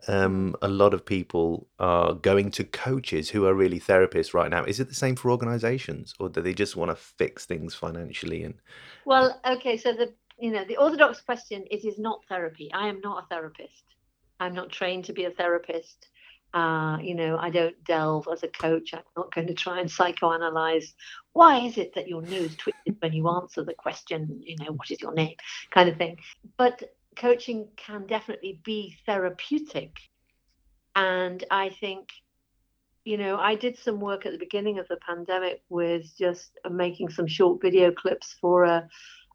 um, 0.07 0.55
a 0.61 0.67
lot 0.67 0.93
of 0.93 1.05
people 1.05 1.67
are 1.79 2.13
going 2.13 2.49
to 2.51 2.63
coaches 2.63 3.29
who 3.29 3.45
are 3.45 3.53
really 3.53 3.79
therapists 3.79 4.33
right 4.33 4.49
now. 4.49 4.63
Is 4.63 4.79
it 4.79 4.89
the 4.89 4.95
same 4.95 5.15
for 5.15 5.29
organisations, 5.29 6.13
or 6.19 6.29
do 6.29 6.41
they 6.41 6.53
just 6.53 6.75
want 6.75 6.89
to 6.89 6.95
fix 6.95 7.45
things 7.45 7.75
financially? 7.75 8.43
And 8.43 8.55
well, 9.05 9.39
okay, 9.45 9.77
so 9.77 9.93
the 9.93 10.13
you 10.39 10.51
know 10.51 10.65
the 10.65 10.77
orthodox 10.77 11.21
question 11.21 11.65
is 11.69 11.85
is 11.85 11.99
not 11.99 12.21
therapy. 12.27 12.71
I 12.73 12.87
am 12.87 12.99
not 13.01 13.23
a 13.23 13.27
therapist. 13.27 13.83
I'm 14.39 14.55
not 14.55 14.71
trained 14.71 15.05
to 15.05 15.13
be 15.13 15.25
a 15.25 15.31
therapist. 15.31 16.07
Uh, 16.53 16.97
you 17.01 17.15
know, 17.15 17.37
I 17.37 17.49
don't 17.49 17.81
delve 17.85 18.27
as 18.31 18.43
a 18.43 18.47
coach. 18.49 18.93
I'm 18.93 19.01
not 19.15 19.33
going 19.33 19.47
to 19.47 19.53
try 19.53 19.79
and 19.79 19.89
psychoanalyze 19.89 20.93
why 21.33 21.59
is 21.59 21.77
it 21.77 21.93
that 21.95 22.07
your 22.07 22.21
nose 22.21 22.55
twitches 22.55 22.95
when 22.99 23.13
you 23.13 23.29
answer 23.29 23.63
the 23.63 23.73
question, 23.73 24.41
you 24.43 24.55
know, 24.59 24.73
what 24.73 24.91
is 24.91 25.01
your 25.01 25.13
name, 25.13 25.35
kind 25.71 25.89
of 25.89 25.97
thing. 25.97 26.17
But 26.57 26.93
coaching 27.15 27.67
can 27.77 28.05
definitely 28.07 28.59
be 28.63 28.97
therapeutic. 29.05 29.95
And 30.95 31.43
I 31.49 31.69
think, 31.69 32.09
you 33.05 33.17
know, 33.17 33.37
I 33.37 33.55
did 33.55 33.77
some 33.77 33.99
work 33.99 34.25
at 34.25 34.33
the 34.33 34.37
beginning 34.37 34.77
of 34.77 34.87
the 34.87 34.97
pandemic 34.97 35.61
with 35.69 36.11
just 36.17 36.51
making 36.69 37.09
some 37.09 37.27
short 37.27 37.61
video 37.61 37.91
clips 37.91 38.35
for 38.41 38.65
a, 38.65 38.87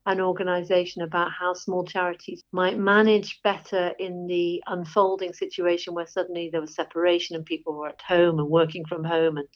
an 0.06 0.20
organization 0.20 1.02
about 1.02 1.32
how 1.32 1.52
small 1.52 1.84
charities 1.84 2.42
might 2.52 2.78
manage 2.78 3.40
better 3.42 3.92
in 3.98 4.26
the 4.26 4.62
unfolding 4.68 5.32
situation 5.32 5.94
where 5.94 6.06
suddenly 6.06 6.48
there 6.50 6.60
was 6.60 6.74
separation 6.74 7.34
and 7.34 7.44
people 7.44 7.74
were 7.74 7.88
at 7.88 8.00
home 8.00 8.38
and 8.38 8.48
working 8.48 8.84
from 8.86 9.02
home 9.04 9.36
and 9.36 9.48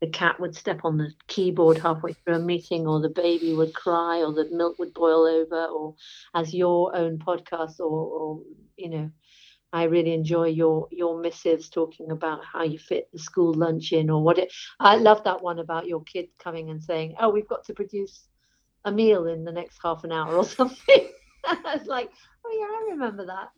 the 0.00 0.08
cat 0.08 0.38
would 0.38 0.54
step 0.54 0.80
on 0.84 0.96
the 0.96 1.10
keyboard 1.26 1.78
halfway 1.78 2.12
through 2.12 2.36
a 2.36 2.38
meeting 2.38 2.86
or 2.86 3.00
the 3.00 3.08
baby 3.08 3.52
would 3.52 3.74
cry 3.74 4.22
or 4.22 4.32
the 4.32 4.48
milk 4.52 4.78
would 4.78 4.94
boil 4.94 5.26
over 5.26 5.64
or 5.64 5.96
as 6.34 6.54
your 6.54 6.94
own 6.96 7.18
podcast 7.18 7.80
or, 7.80 7.84
or 7.84 8.40
you 8.76 8.88
know 8.88 9.10
I 9.72 9.84
really 9.84 10.14
enjoy 10.14 10.46
your 10.46 10.88
your 10.92 11.20
missives 11.20 11.68
talking 11.68 12.10
about 12.10 12.44
how 12.44 12.62
you 12.62 12.78
fit 12.78 13.08
the 13.12 13.18
school 13.18 13.52
lunch 13.52 13.92
in 13.92 14.08
or 14.08 14.22
what 14.22 14.38
it 14.38 14.52
I 14.80 14.96
love 14.96 15.24
that 15.24 15.42
one 15.42 15.58
about 15.58 15.86
your 15.86 16.02
kid 16.04 16.28
coming 16.38 16.70
and 16.70 16.82
saying, 16.82 17.16
Oh, 17.20 17.28
we've 17.28 17.48
got 17.48 17.64
to 17.64 17.74
produce 17.74 18.28
a 18.88 18.92
meal 18.92 19.26
in 19.26 19.44
the 19.44 19.52
next 19.52 19.78
half 19.82 20.04
an 20.04 20.12
hour 20.12 20.36
or 20.36 20.44
something. 20.58 21.08
I 21.44 21.76
was 21.76 21.86
like, 21.86 22.10
oh 22.44 22.58
yeah, 22.58 22.66
I 22.66 22.92
remember 22.92 23.26
that 23.26 23.50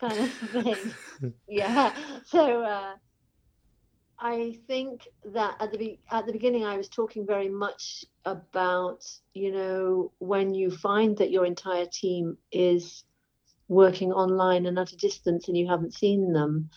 kind 0.00 0.18
of 0.18 0.32
thing. 0.64 0.92
yeah. 1.48 1.94
So 2.26 2.62
uh, 2.62 2.94
I 4.18 4.58
think 4.66 5.08
that 5.32 5.56
at 5.60 5.72
the 5.72 5.78
be- 5.78 6.00
at 6.10 6.26
the 6.26 6.32
beginning 6.32 6.64
I 6.64 6.76
was 6.76 6.88
talking 6.88 7.26
very 7.26 7.48
much 7.48 8.04
about 8.24 9.04
you 9.32 9.52
know 9.52 10.12
when 10.18 10.54
you 10.54 10.70
find 10.70 11.16
that 11.18 11.30
your 11.30 11.46
entire 11.46 11.86
team 11.86 12.36
is 12.52 13.04
working 13.68 14.12
online 14.12 14.66
and 14.66 14.78
at 14.78 14.92
a 14.92 14.96
distance 14.96 15.48
and 15.48 15.56
you 15.56 15.68
haven't 15.68 15.94
seen 15.94 16.32
them, 16.32 16.68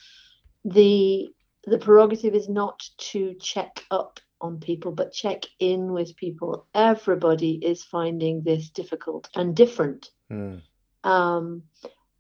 the 0.64 1.30
the 1.66 1.80
prerogative 1.80 2.36
is 2.36 2.48
not 2.48 2.82
to 2.98 3.34
check 3.42 3.84
up 3.90 4.20
on 4.44 4.60
people, 4.60 4.92
but 4.92 5.14
check 5.14 5.46
in 5.60 5.92
with 5.92 6.16
people. 6.16 6.68
Everybody 6.76 7.54
is 7.54 7.84
finding 7.84 8.44
this 8.44 8.70
difficult 8.70 9.30
and 9.34 9.56
different. 9.56 10.12
Mm. 10.32 10.62
Um, 11.04 11.64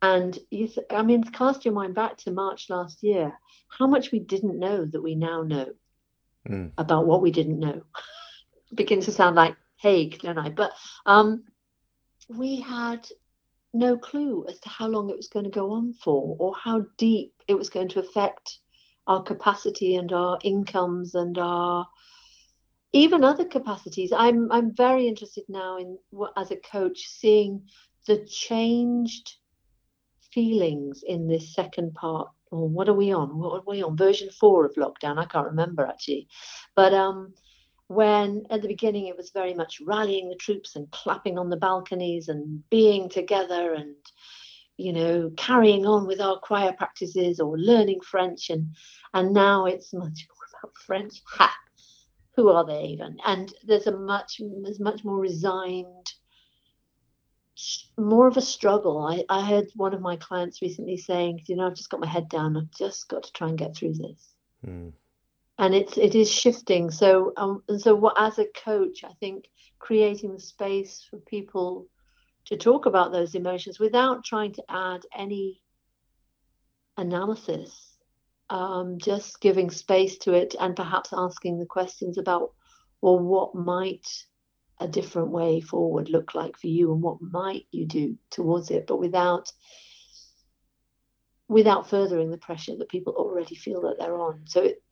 and 0.01 0.37
you, 0.49 0.67
th- 0.67 0.87
I 0.89 1.03
mean, 1.03 1.23
cast 1.23 1.65
your 1.65 1.73
mind 1.73 1.95
back 1.95 2.17
to 2.19 2.31
March 2.31 2.69
last 2.69 3.03
year. 3.03 3.33
How 3.67 3.87
much 3.87 4.11
we 4.11 4.19
didn't 4.19 4.57
know 4.57 4.85
that 4.85 5.01
we 5.01 5.15
now 5.15 5.43
know 5.43 5.73
mm. 6.47 6.71
about 6.77 7.05
what 7.05 7.21
we 7.21 7.31
didn't 7.31 7.59
know. 7.59 7.83
begins 8.75 9.05
to 9.05 9.11
sound 9.11 9.35
like 9.35 9.55
Hague, 9.77 10.19
don't 10.19 10.37
I? 10.37 10.49
But 10.49 10.71
um, 11.05 11.43
we 12.29 12.59
had 12.59 13.07
no 13.73 13.97
clue 13.97 14.45
as 14.49 14.59
to 14.59 14.69
how 14.69 14.87
long 14.87 15.09
it 15.09 15.17
was 15.17 15.27
going 15.27 15.45
to 15.45 15.51
go 15.51 15.71
on 15.71 15.93
for 15.93 16.35
or 16.39 16.55
how 16.55 16.85
deep 16.97 17.33
it 17.47 17.55
was 17.55 17.69
going 17.69 17.89
to 17.89 17.99
affect 17.99 18.59
our 19.07 19.21
capacity 19.21 19.95
and 19.95 20.11
our 20.13 20.39
incomes 20.43 21.15
and 21.15 21.37
our 21.37 21.87
even 22.93 23.23
other 23.23 23.45
capacities. 23.45 24.13
I'm 24.15 24.51
I'm 24.51 24.73
very 24.75 25.07
interested 25.07 25.43
now 25.49 25.77
in 25.77 25.97
as 26.37 26.51
a 26.51 26.57
coach 26.57 27.07
seeing 27.07 27.67
the 28.07 28.25
changed 28.25 29.35
feelings 30.31 31.03
in 31.05 31.27
this 31.27 31.53
second 31.53 31.93
part. 31.95 32.29
Or 32.51 32.69
what 32.69 32.87
are 32.87 32.93
we 32.93 33.11
on? 33.11 33.37
What 33.39 33.61
are 33.61 33.63
we 33.67 33.81
on? 33.81 33.97
Version 33.97 34.29
four 34.29 34.65
of 34.65 34.75
lockdown. 34.75 35.17
I 35.17 35.25
can't 35.25 35.47
remember 35.47 35.85
actually, 35.85 36.27
but 36.75 36.93
um, 36.93 37.33
when 37.87 38.43
at 38.51 38.61
the 38.61 38.67
beginning 38.67 39.07
it 39.07 39.17
was 39.17 39.31
very 39.31 39.55
much 39.55 39.81
rallying 39.85 40.29
the 40.29 40.35
troops 40.35 40.75
and 40.75 40.89
clapping 40.91 41.39
on 41.39 41.49
the 41.49 41.57
balconies 41.57 42.27
and 42.27 42.67
being 42.69 43.09
together 43.09 43.73
and 43.73 43.95
you 44.77 44.93
know 44.93 45.31
carrying 45.35 45.85
on 45.85 46.05
with 46.05 46.21
our 46.21 46.37
choir 46.39 46.73
practices 46.73 47.39
or 47.39 47.57
learning 47.57 48.01
French 48.01 48.51
and 48.51 48.75
and 49.15 49.33
now 49.33 49.65
it's 49.65 49.93
much 49.93 50.27
more 50.29 50.61
about 50.61 50.77
French. 50.77 51.21
Ha! 51.25 51.55
Who 52.35 52.49
are 52.49 52.65
they 52.65 52.85
even? 52.85 53.17
And 53.25 53.53
there's 53.63 53.87
a 53.87 53.97
much 53.97 54.41
there's 54.63 54.79
much 54.79 55.03
more 55.03 55.19
resigned, 55.19 56.13
more 57.97 58.27
of 58.27 58.37
a 58.37 58.41
struggle. 58.41 58.99
I, 58.99 59.23
I 59.29 59.45
heard 59.45 59.67
one 59.75 59.93
of 59.93 60.01
my 60.01 60.15
clients 60.15 60.61
recently 60.61 60.97
saying, 60.97 61.41
you 61.47 61.55
know, 61.55 61.67
I've 61.67 61.75
just 61.75 61.89
got 61.89 61.99
my 61.99 62.07
head 62.07 62.29
down. 62.29 62.57
I've 62.57 62.71
just 62.71 63.07
got 63.07 63.23
to 63.23 63.33
try 63.33 63.49
and 63.49 63.57
get 63.57 63.75
through 63.75 63.93
this. 63.93 64.33
Mm. 64.65 64.93
And 65.59 65.75
it's 65.75 65.97
it 65.97 66.15
is 66.15 66.31
shifting. 66.31 66.89
So 66.89 67.33
um, 67.37 67.63
and 67.69 67.79
so 67.79 67.93
what 67.93 68.15
as 68.19 68.39
a 68.39 68.47
coach, 68.63 69.03
I 69.03 69.13
think 69.19 69.45
creating 69.77 70.33
the 70.33 70.39
space 70.39 71.05
for 71.09 71.17
people 71.17 71.87
to 72.45 72.57
talk 72.57 72.87
about 72.87 73.11
those 73.11 73.35
emotions 73.35 73.79
without 73.79 74.25
trying 74.25 74.53
to 74.53 74.63
add 74.69 75.01
any 75.15 75.61
analysis 76.97 77.92
um, 78.53 78.99
just 78.99 79.41
giving 79.41 79.71
space 79.71 80.19
to 80.19 80.33
it 80.33 80.55
and 80.59 80.75
perhaps 80.75 81.09
asking 81.11 81.57
the 81.57 81.65
questions 81.65 82.19
about, 82.19 82.53
well, 83.01 83.17
what 83.17 83.55
might 83.55 84.07
a 84.79 84.87
different 84.87 85.29
way 85.29 85.59
forward 85.59 86.07
look 86.09 86.35
like 86.35 86.55
for 86.57 86.67
you 86.67 86.93
and 86.93 87.01
what 87.01 87.17
might 87.19 87.65
you 87.71 87.87
do 87.87 88.15
towards 88.29 88.69
it, 88.69 88.85
but 88.85 88.99
without 88.99 89.51
without 91.49 91.89
furthering 91.89 92.29
the 92.29 92.37
pressure 92.37 92.75
that 92.77 92.89
people 92.89 93.13
already 93.13 93.55
feel 93.55 93.81
that 93.81 93.95
they're 93.99 94.17
on. 94.17 94.41
So 94.45 94.61
it, 94.63 94.83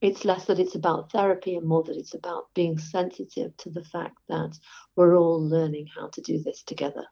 it's 0.00 0.24
less 0.24 0.44
that 0.46 0.60
it's 0.60 0.74
about 0.74 1.10
therapy 1.10 1.56
and 1.56 1.66
more 1.66 1.82
that 1.84 1.96
it's 1.96 2.14
about 2.14 2.52
being 2.54 2.78
sensitive 2.78 3.56
to 3.58 3.70
the 3.70 3.84
fact 3.84 4.16
that 4.28 4.52
we're 4.96 5.16
all 5.16 5.42
learning 5.48 5.86
how 5.96 6.08
to 6.08 6.20
do 6.20 6.42
this 6.42 6.62
together. 6.62 7.04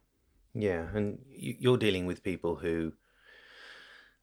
Yeah, 0.54 0.86
and 0.94 1.18
you're 1.28 1.78
dealing 1.78 2.06
with 2.06 2.22
people 2.22 2.54
who 2.54 2.92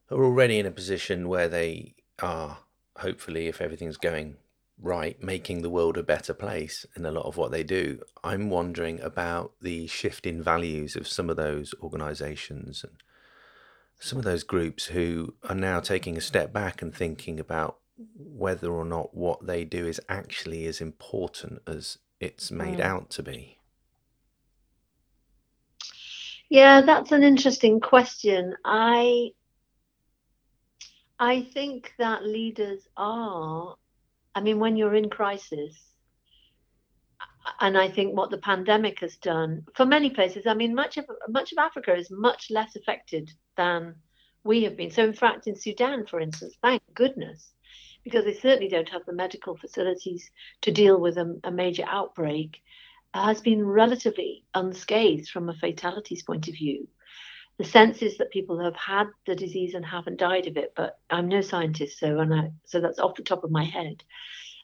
are 0.10 0.24
already 0.24 0.60
in 0.60 0.65
a 0.65 0.72
position 0.72 1.27
where 1.27 1.48
they 1.48 1.95
are, 2.22 2.60
hopefully, 2.98 3.48
if 3.48 3.62
everything's 3.62 3.98
going 3.98 4.38
right, 4.83 5.22
making 5.24 5.62
the 5.62 5.69
world 5.69 5.98
a 5.98 6.03
better 6.03 6.33
place 6.33 6.86
in 6.95 7.05
a 7.05 7.12
lot 7.12 7.25
of 7.25 7.38
what 7.38 7.51
they 7.51 7.63
do. 7.63 8.01
I'm 8.24 8.50
wondering 8.50 9.00
about 9.01 9.53
the 9.62 9.88
shift 9.88 10.25
in 10.25 10.43
values 10.43 10.95
of 10.95 11.07
some 11.07 11.29
of 11.29 11.38
those 11.38 11.74
organizations 11.81 12.83
and 12.83 12.98
some 14.00 14.19
of 14.19 14.25
those 14.25 14.43
groups 14.43 14.88
who 14.88 15.36
are 15.48 15.55
now 15.55 15.79
taking 15.79 16.17
a 16.17 16.22
step 16.22 16.51
back 16.51 16.81
and 16.81 16.93
thinking 16.93 17.39
about 17.39 17.77
whether 18.17 18.72
or 18.72 18.83
not 18.83 19.15
what 19.15 19.45
they 19.45 19.63
do 19.63 19.88
is 19.88 20.01
actually 20.10 20.65
as 20.65 20.81
important 20.81 21.62
as 21.65 22.00
it's 22.19 22.51
made 22.51 22.79
mm. 22.79 22.83
out 22.83 23.10
to 23.12 23.24
be. 23.24 23.60
Yeah, 26.50 26.81
that's 26.81 27.12
an 27.12 27.24
interesting 27.24 27.79
question. 27.79 28.55
I 28.65 29.31
I 31.24 31.44
think 31.53 31.94
that 32.00 32.25
leaders 32.25 32.86
are, 32.98 33.77
I 34.36 34.42
mean, 34.42 34.60
when 34.60 34.75
you're 34.75 34.94
in 34.94 35.10
crisis, 35.10 35.74
and 37.62 37.77
I 37.77 37.88
think 37.88 38.13
what 38.13 38.30
the 38.30 38.39
pandemic 38.39 39.00
has 39.00 39.15
done 39.15 39.63
for 39.74 39.86
many 39.86 40.10
places, 40.10 40.46
I 40.46 40.53
mean, 40.53 40.75
much 40.75 40.98
of 40.98 41.06
much 41.30 41.53
of 41.53 41.60
Africa 41.60 41.96
is 41.96 42.12
much 42.12 42.51
less 42.51 42.75
affected 42.75 43.32
than 43.56 43.96
we 44.44 44.63
have 44.63 44.75
been. 44.75 44.92
So, 44.92 45.06
in 45.06 45.13
fact, 45.13 45.48
in 45.48 45.56
Sudan, 45.56 46.06
for 46.08 46.20
instance, 46.20 46.56
thank 46.62 46.82
goodness, 46.94 47.53
because 48.03 48.25
they 48.25 48.34
certainly 48.34 48.68
don't 48.68 48.89
have 48.89 49.06
the 49.06 49.13
medical 49.13 49.56
facilities 49.56 50.30
to 50.63 50.74
deal 50.74 51.00
with 51.00 51.18
a, 51.18 51.39
a 51.46 51.51
major 51.51 51.86
outbreak, 51.88 52.62
has 53.13 53.39
been 53.39 53.65
relatively 53.65 54.44
unscathed 54.53 55.30
from 55.30 55.48
a 55.48 55.53
fatalities 55.53 56.24
point 56.24 56.50
of 56.50 56.56
view 56.56 56.89
the 57.63 57.70
sense 57.70 58.01
is 58.01 58.17
that 58.17 58.32
people 58.32 58.60
have 58.60 58.75
had 58.75 59.08
the 59.25 59.36
disease 59.36 59.74
and 59.74 59.86
haven't 59.86 60.20
died 60.20 60.48
of 60.48 60.58
it, 60.58 60.74
but 60.75 61.00
I'm 61.10 61.29
no 61.29 61.41
scientist, 61.41 61.98
so 61.98 62.20
and 62.20 62.34
I, 62.34 62.51
so 62.65 62.82
that's 62.82 63.00
off 63.00 63.15
the 63.15 63.24
top 63.24 63.43
of 63.43 63.51
my 63.51 63.63
head. 63.63 64.03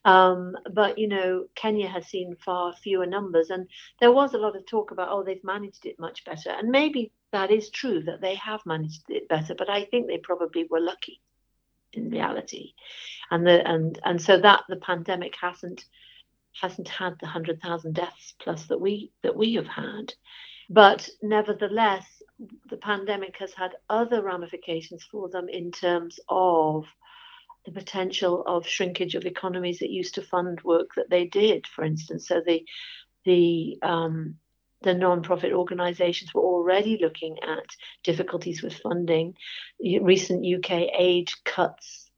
Um, 0.03 0.55
but 0.73 0.97
you 0.97 1.07
know, 1.07 1.45
Kenya 1.55 1.87
has 1.87 2.07
seen 2.07 2.35
far 2.43 2.73
fewer 2.73 3.05
numbers, 3.05 3.49
and 3.49 3.67
there 3.99 4.11
was 4.11 4.33
a 4.33 4.37
lot 4.37 4.55
of 4.55 4.65
talk 4.65 4.91
about 4.91 5.09
oh 5.11 5.23
they've 5.23 5.43
managed 5.43 5.85
it 5.85 5.99
much 5.99 6.25
better, 6.25 6.49
and 6.49 6.69
maybe 6.69 7.11
that 7.31 7.51
is 7.51 7.69
true 7.69 8.03
that 8.03 8.21
they 8.21 8.35
have 8.35 8.65
managed 8.65 9.03
it 9.09 9.29
better, 9.29 9.55
but 9.55 9.69
I 9.69 9.85
think 9.85 10.07
they 10.07 10.17
probably 10.17 10.65
were 10.69 10.81
lucky 10.81 11.21
in 11.93 12.09
reality, 12.09 12.73
and 13.31 13.47
the 13.47 13.65
and 13.65 13.97
and 14.03 14.21
so 14.21 14.39
that 14.39 14.63
the 14.67 14.77
pandemic 14.77 15.35
hasn't 15.39 15.85
hasn't 16.61 16.89
had 16.89 17.15
the 17.19 17.27
hundred 17.27 17.61
thousand 17.61 17.95
deaths 17.95 18.33
plus 18.39 18.65
that 18.65 18.81
we 18.81 19.11
that 19.23 19.37
we 19.37 19.53
have 19.53 19.67
had, 19.67 20.13
but 20.69 21.09
nevertheless 21.21 22.18
the 22.69 22.77
pandemic 22.77 23.37
has 23.37 23.53
had 23.53 23.75
other 23.89 24.21
ramifications 24.21 25.03
for 25.03 25.29
them 25.29 25.49
in 25.49 25.71
terms 25.71 26.19
of 26.29 26.85
the 27.65 27.71
potential 27.71 28.43
of 28.45 28.65
shrinkage 28.65 29.15
of 29.15 29.25
economies 29.25 29.79
that 29.79 29.89
used 29.89 30.15
to 30.15 30.21
fund 30.21 30.61
work 30.61 30.89
that 30.95 31.09
they 31.09 31.25
did, 31.25 31.67
for 31.67 31.83
instance. 31.83 32.27
So 32.27 32.41
the 32.45 32.65
the 33.25 33.77
um, 33.81 34.35
the 34.81 34.93
non-profit 34.93 35.51
organisations 35.51 36.33
were 36.33 36.41
already 36.41 36.97
looking 37.01 37.37
at 37.43 37.65
difficulties 38.03 38.63
with 38.63 38.73
funding. 38.73 39.35
Recent 39.81 40.45
UK 40.45 40.89
aid 40.97 41.29
cuts 41.43 42.09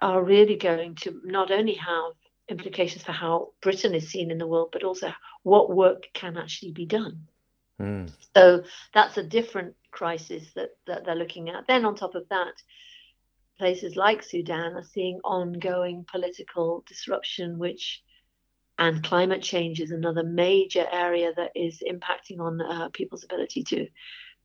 are 0.00 0.22
really 0.22 0.56
going 0.56 0.96
to 0.96 1.20
not 1.24 1.50
only 1.50 1.74
have 1.74 2.12
implications 2.48 3.02
for 3.02 3.12
how 3.12 3.52
Britain 3.62 3.94
is 3.94 4.10
seen 4.10 4.30
in 4.30 4.38
the 4.38 4.46
world, 4.46 4.70
but 4.72 4.84
also 4.84 5.12
what 5.42 5.74
work 5.74 6.08
can 6.12 6.36
actually 6.36 6.72
be 6.72 6.84
done. 6.84 7.28
Mm. 7.80 8.12
So 8.36 8.62
that's 8.92 9.16
a 9.16 9.22
different 9.22 9.74
crisis 9.90 10.44
that, 10.54 10.70
that 10.86 11.04
they're 11.04 11.14
looking 11.14 11.48
at. 11.48 11.66
Then, 11.66 11.84
on 11.84 11.94
top 11.94 12.14
of 12.14 12.28
that, 12.28 12.52
places 13.58 13.96
like 13.96 14.22
Sudan 14.22 14.74
are 14.74 14.84
seeing 14.84 15.20
ongoing 15.24 16.04
political 16.10 16.84
disruption, 16.86 17.58
which 17.58 18.02
and 18.78 19.04
climate 19.04 19.42
change 19.42 19.80
is 19.80 19.90
another 19.90 20.24
major 20.24 20.86
area 20.90 21.32
that 21.36 21.50
is 21.54 21.82
impacting 21.86 22.40
on 22.40 22.60
uh, 22.62 22.88
people's 22.92 23.24
ability 23.24 23.62
to 23.62 23.86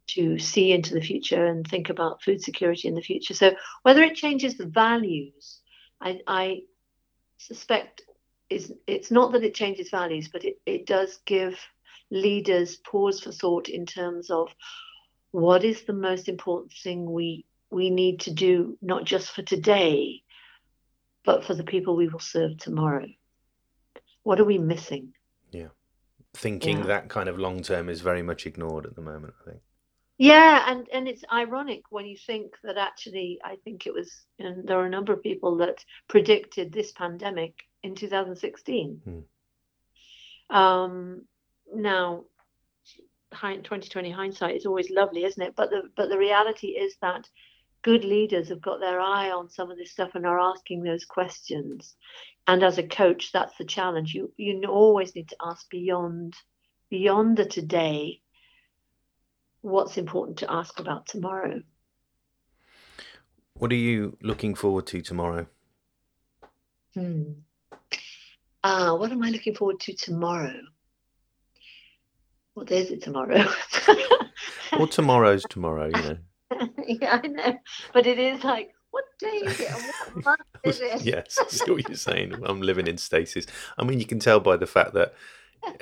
to 0.08 0.38
see 0.38 0.72
into 0.72 0.94
the 0.94 1.02
future 1.02 1.46
and 1.46 1.66
think 1.66 1.90
about 1.90 2.22
food 2.22 2.40
security 2.42 2.88
in 2.88 2.94
the 2.94 3.02
future. 3.02 3.34
So 3.34 3.56
whether 3.82 4.04
it 4.04 4.16
changes 4.16 4.56
the 4.56 4.68
values, 4.68 5.62
I, 6.00 6.20
I 6.28 6.62
suspect 7.40 8.04
is 8.50 8.72
it's 8.86 9.10
not 9.10 9.32
that 9.32 9.44
it 9.44 9.56
changes 9.56 9.90
values, 9.90 10.30
but 10.32 10.46
it, 10.46 10.58
it 10.66 10.86
does 10.86 11.18
give 11.26 11.58
leaders 12.12 12.78
pause 12.78 13.20
for 13.20 13.32
thought 13.32 13.68
in 13.68 13.86
terms 13.86 14.30
of 14.30 14.54
what 15.32 15.64
is 15.64 15.84
the 15.84 15.94
most 15.94 16.30
important 16.30 16.72
thing 16.84 17.12
we 17.12 17.46
we 17.72 17.90
need 17.90 18.22
to 18.22 18.32
do 18.32 18.78
not 18.82 19.04
just 19.04 19.32
for 19.32 19.42
today 19.42 20.22
but 21.26 21.44
for 21.44 21.56
the 21.56 21.64
people 21.64 21.96
we 21.96 22.08
will 22.08 22.20
serve 22.20 22.58
tomorrow. 22.58 23.08
What 24.24 24.40
are 24.40 24.46
we 24.46 24.58
missing? 24.58 25.14
Yeah. 25.52 25.70
Thinking 26.36 26.80
yeah. 26.80 26.86
that 26.86 27.10
kind 27.10 27.28
of 27.28 27.40
long 27.40 27.64
term 27.64 27.90
is 27.90 28.02
very 28.02 28.22
much 28.22 28.46
ignored 28.46 28.86
at 28.86 28.96
the 28.96 29.02
moment 29.02 29.34
i 29.42 29.50
think. 29.50 29.62
Yeah 30.18 30.64
and 30.68 30.88
and 30.94 31.08
it's 31.08 31.24
ironic 31.32 31.84
when 31.90 32.06
you 32.06 32.18
think 32.18 32.54
that 32.64 32.78
actually 32.78 33.40
i 33.44 33.58
think 33.64 33.86
it 33.86 33.94
was 33.94 34.26
and 34.40 34.68
there 34.68 34.80
are 34.80 34.86
a 34.86 34.90
number 34.90 35.12
of 35.12 35.22
people 35.22 35.58
that 35.58 35.84
predicted 36.08 36.72
this 36.72 36.92
pandemic 36.94 37.54
in 37.84 37.96
2016 37.96 39.02
hmm. 39.04 40.56
um 40.56 41.22
now 41.76 42.24
2020 43.32 44.12
hindsight 44.12 44.56
is 44.56 44.66
always 44.66 44.90
lovely 44.90 45.26
isn't 45.26 45.42
it? 45.42 45.56
But 45.56 45.70
the 45.70 45.84
but 45.96 46.10
the 46.10 46.18
reality 46.18 46.68
is 46.68 46.96
that 47.02 47.28
good 47.82 48.04
leaders 48.04 48.50
have 48.50 48.62
got 48.62 48.80
their 48.80 49.00
eye 49.00 49.32
on 49.32 49.50
some 49.50 49.70
of 49.70 49.78
this 49.78 49.92
stuff 49.92 50.16
and 50.16 50.26
are 50.26 50.40
asking 50.40 50.84
those 50.84 51.06
questions. 51.06 51.96
And 52.48 52.64
as 52.64 52.78
a 52.78 52.84
coach 52.84 53.32
that's 53.32 53.58
the 53.58 53.66
challenge. 53.66 54.14
You 54.14 54.32
you 54.38 54.64
always 54.66 55.16
need 55.16 55.30
to 55.30 55.38
ask 55.44 55.70
beyond 55.70 56.34
beyond 56.90 57.38
the 57.38 57.46
today 57.46 58.22
what's 59.62 59.98
important 59.98 60.38
to 60.40 60.52
ask 60.52 60.80
about 60.80 61.08
tomorrow. 61.08 61.62
What 63.58 63.72
are 63.72 63.76
you 63.76 64.18
looking 64.22 64.54
forward 64.54 64.86
to 64.88 65.02
tomorrow? 65.02 65.48
Hmm. 66.94 67.24
uh, 68.64 68.96
what 68.96 69.12
am 69.12 69.22
i 69.22 69.30
looking 69.30 69.54
forward 69.54 69.82
to 69.82 69.94
tomorrow 69.94 70.62
what 72.56 72.68
day 72.68 72.80
is 72.80 72.90
it 72.90 73.04
tomorrow? 73.04 73.46
well, 74.72 74.88
tomorrow's 74.88 75.44
tomorrow, 75.50 75.88
you 75.88 76.02
know. 76.02 76.18
yeah, 76.88 77.20
I 77.22 77.28
know. 77.28 77.58
But 77.94 78.08
it 78.08 78.18
is 78.18 78.44
like, 78.44 78.74
what 78.92 79.04
day 79.20 79.28
is 79.28 79.60
it? 79.60 79.72
what 79.72 80.26
month 80.26 80.40
is 80.64 80.80
it? 80.80 81.02
yes, 81.04 81.38
I 81.40 81.48
see 81.48 81.70
what 81.70 81.88
you're 81.88 81.98
saying. 81.98 82.34
I'm 82.46 82.62
living 82.62 82.88
in 82.88 82.98
stasis. 82.98 83.46
I 83.78 83.84
mean, 83.84 84.00
you 84.00 84.06
can 84.06 84.20
tell 84.20 84.40
by 84.40 84.56
the 84.56 84.66
fact 84.66 84.94
that 84.94 85.14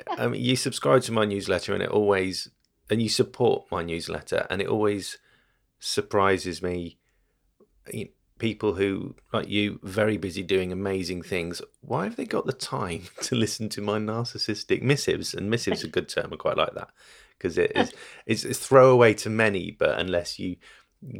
I 0.08 0.26
mean, 0.26 0.42
you 0.42 0.56
subscribe 0.56 1.02
to 1.02 1.12
my 1.12 1.24
newsletter 1.24 1.74
and 1.74 1.82
it 1.82 1.90
always, 1.90 2.50
and 2.90 3.00
you 3.00 3.08
support 3.08 3.66
my 3.70 3.82
newsletter 3.82 4.46
and 4.50 4.60
it 4.60 4.68
always 4.68 5.18
surprises 5.78 6.60
me. 6.60 6.98
You 7.92 8.06
know, 8.06 8.10
people 8.44 8.74
who, 8.74 9.14
like 9.32 9.48
you, 9.48 9.80
very 9.82 10.18
busy 10.18 10.42
doing 10.42 10.70
amazing 10.70 11.22
things, 11.22 11.62
why 11.80 12.04
have 12.04 12.16
they 12.16 12.26
got 12.26 12.44
the 12.44 12.52
time 12.52 13.04
to 13.22 13.34
listen 13.34 13.70
to 13.70 13.80
my 13.80 13.98
narcissistic 13.98 14.82
missives? 14.82 15.32
And 15.32 15.48
missives 15.48 15.82
a 15.82 15.88
good 15.88 16.10
term. 16.10 16.30
I 16.30 16.36
quite 16.36 16.58
like 16.58 16.74
that 16.74 16.90
because 17.38 17.56
it 17.56 17.72
is 17.74 17.94
it's, 18.26 18.44
it's 18.44 18.58
throwaway 18.58 19.14
to 19.14 19.30
many, 19.30 19.70
but 19.70 19.98
unless 19.98 20.38
you 20.38 20.56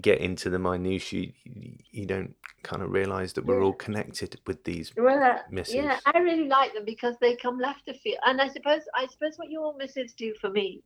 get 0.03 0.19
into 0.19 0.51
the 0.51 0.59
minutiae, 0.59 1.33
you, 1.45 1.79
you 1.91 2.05
don't 2.05 2.35
kind 2.63 2.83
of 2.83 2.91
realize 2.91 3.33
that 3.33 3.47
we're 3.47 3.63
all 3.63 3.73
connected 3.73 4.39
with 4.47 4.63
these 4.65 4.93
well, 4.95 5.41
missives. 5.51 5.77
Yeah, 5.77 5.99
I 6.05 6.19
really 6.19 6.49
like 6.49 6.75
them 6.75 6.85
because 6.85 7.15
they 7.23 7.37
come 7.37 7.59
left 7.59 7.89
of 7.89 7.99
field. 8.01 8.19
And 8.27 8.39
I 8.39 8.49
suppose 8.49 8.83
I 8.95 9.07
suppose 9.07 9.37
what 9.37 9.49
your 9.49 9.75
missives 9.79 10.13
do 10.13 10.35
for 10.43 10.51
me 10.51 10.83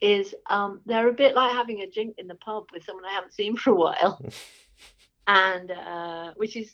is 0.00 0.36
um, 0.46 0.82
they're 0.86 1.08
a 1.08 1.12
bit 1.12 1.34
like 1.34 1.52
having 1.52 1.80
a 1.80 1.90
drink 1.90 2.14
in 2.18 2.28
the 2.28 2.36
pub 2.36 2.66
with 2.72 2.84
someone 2.84 3.04
I 3.04 3.12
haven't 3.12 3.34
seen 3.34 3.56
for 3.56 3.70
a 3.70 3.74
while. 3.74 4.24
and 5.26 5.70
uh, 5.70 6.32
which 6.36 6.56
is 6.56 6.72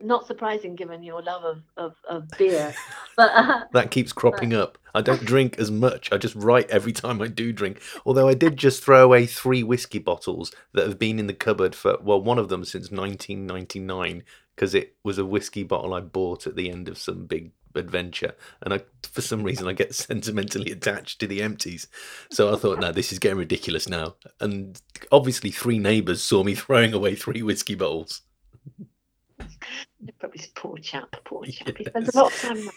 not 0.00 0.26
surprising 0.26 0.74
given 0.74 1.02
your 1.02 1.22
love 1.22 1.44
of, 1.44 1.62
of, 1.76 1.94
of 2.08 2.28
beer. 2.38 2.74
But 3.16 3.30
uh, 3.32 3.60
that 3.72 3.92
keeps 3.92 4.12
cropping 4.12 4.50
but... 4.50 4.60
up. 4.60 4.78
I 4.92 5.00
don't 5.00 5.24
drink 5.24 5.56
as 5.60 5.70
much. 5.70 6.12
I 6.12 6.18
just 6.18 6.34
write 6.34 6.68
every 6.68 6.90
time 6.90 7.22
I 7.22 7.28
do 7.28 7.52
drink. 7.52 7.80
Although 8.04 8.26
I 8.26 8.34
did 8.34 8.56
just 8.56 8.82
throw 8.82 9.04
away 9.04 9.26
three 9.26 9.62
whiskey 9.62 10.00
bottles 10.00 10.52
that 10.72 10.84
have 10.88 10.98
been 10.98 11.20
in 11.20 11.28
the 11.28 11.32
cupboard 11.32 11.76
for 11.76 11.96
well, 12.02 12.20
one 12.20 12.40
of 12.40 12.48
them 12.48 12.64
since 12.64 12.90
1999 12.90 14.24
because 14.56 14.74
it 14.74 14.96
was 15.04 15.18
a 15.18 15.24
whiskey 15.24 15.62
bottle 15.62 15.94
I 15.94 16.00
bought 16.00 16.48
at 16.48 16.56
the 16.56 16.70
end 16.70 16.88
of 16.88 16.98
some 16.98 17.26
big 17.26 17.52
adventure, 17.80 18.34
and 18.62 18.74
I, 18.74 18.80
for 19.02 19.20
some 19.20 19.42
reason, 19.44 19.68
I 19.68 19.72
get 19.72 19.94
sentimentally 19.94 20.70
attached 20.70 21.20
to 21.20 21.26
the 21.26 21.42
empties. 21.42 21.86
So 22.30 22.52
I 22.52 22.56
thought, 22.56 22.80
no, 22.80 22.92
this 22.92 23.12
is 23.12 23.18
getting 23.18 23.38
ridiculous 23.38 23.88
now. 23.88 24.16
And 24.40 24.80
obviously, 25.12 25.50
three 25.50 25.78
neighbours 25.78 26.22
saw 26.22 26.42
me 26.42 26.54
throwing 26.54 26.92
away 26.92 27.14
three 27.14 27.42
whiskey 27.42 27.74
bottles. 27.74 28.22
Probably 30.20 30.42
poor 30.54 30.78
chap, 30.78 31.16
poor 31.24 31.44
chap. 31.50 31.68
Yes. 31.68 31.76
He 31.78 31.84
spends 31.84 32.14
a 32.14 32.18
lot 32.18 32.32
of 32.32 32.40
time. 32.40 32.70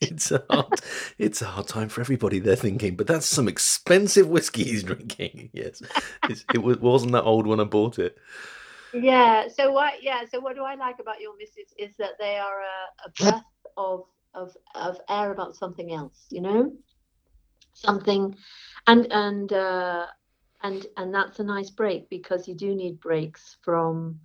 it's 0.00 0.32
a 0.32 0.44
hard, 0.50 0.80
it's 1.18 1.42
a 1.42 1.46
hard 1.46 1.68
time 1.68 1.88
for 1.88 2.00
everybody. 2.00 2.38
They're 2.38 2.56
thinking, 2.56 2.96
but 2.96 3.06
that's 3.06 3.26
some 3.26 3.48
expensive 3.48 4.28
whiskey 4.28 4.64
he's 4.64 4.82
drinking. 4.82 5.50
Yes, 5.52 5.82
it's, 6.28 6.44
it 6.54 6.58
wasn't 6.58 7.12
that 7.12 7.24
old 7.24 7.46
when 7.46 7.60
I 7.60 7.64
bought 7.64 7.98
it. 7.98 8.16
Yeah. 8.94 9.48
So 9.48 9.72
what? 9.72 10.02
Yeah. 10.02 10.22
So 10.30 10.40
what 10.40 10.56
do 10.56 10.62
I 10.62 10.74
like 10.74 10.96
about 11.00 11.20
your 11.20 11.36
misses 11.36 11.72
is 11.78 11.96
that 11.98 12.12
they 12.18 12.36
are 12.36 12.60
a, 12.60 13.08
a 13.08 13.10
breath 13.10 13.44
of 13.76 14.04
of 14.38 14.56
of 14.74 15.00
air 15.08 15.32
about 15.32 15.56
something 15.56 15.92
else 15.92 16.26
you 16.30 16.40
know 16.40 16.72
something 17.74 18.34
and 18.86 19.06
and 19.12 19.52
uh 19.52 20.06
and 20.62 20.86
and 20.96 21.14
that's 21.14 21.38
a 21.38 21.44
nice 21.44 21.70
break 21.70 22.08
because 22.08 22.48
you 22.48 22.54
do 22.54 22.74
need 22.74 23.00
breaks 23.00 23.56
from 23.62 24.18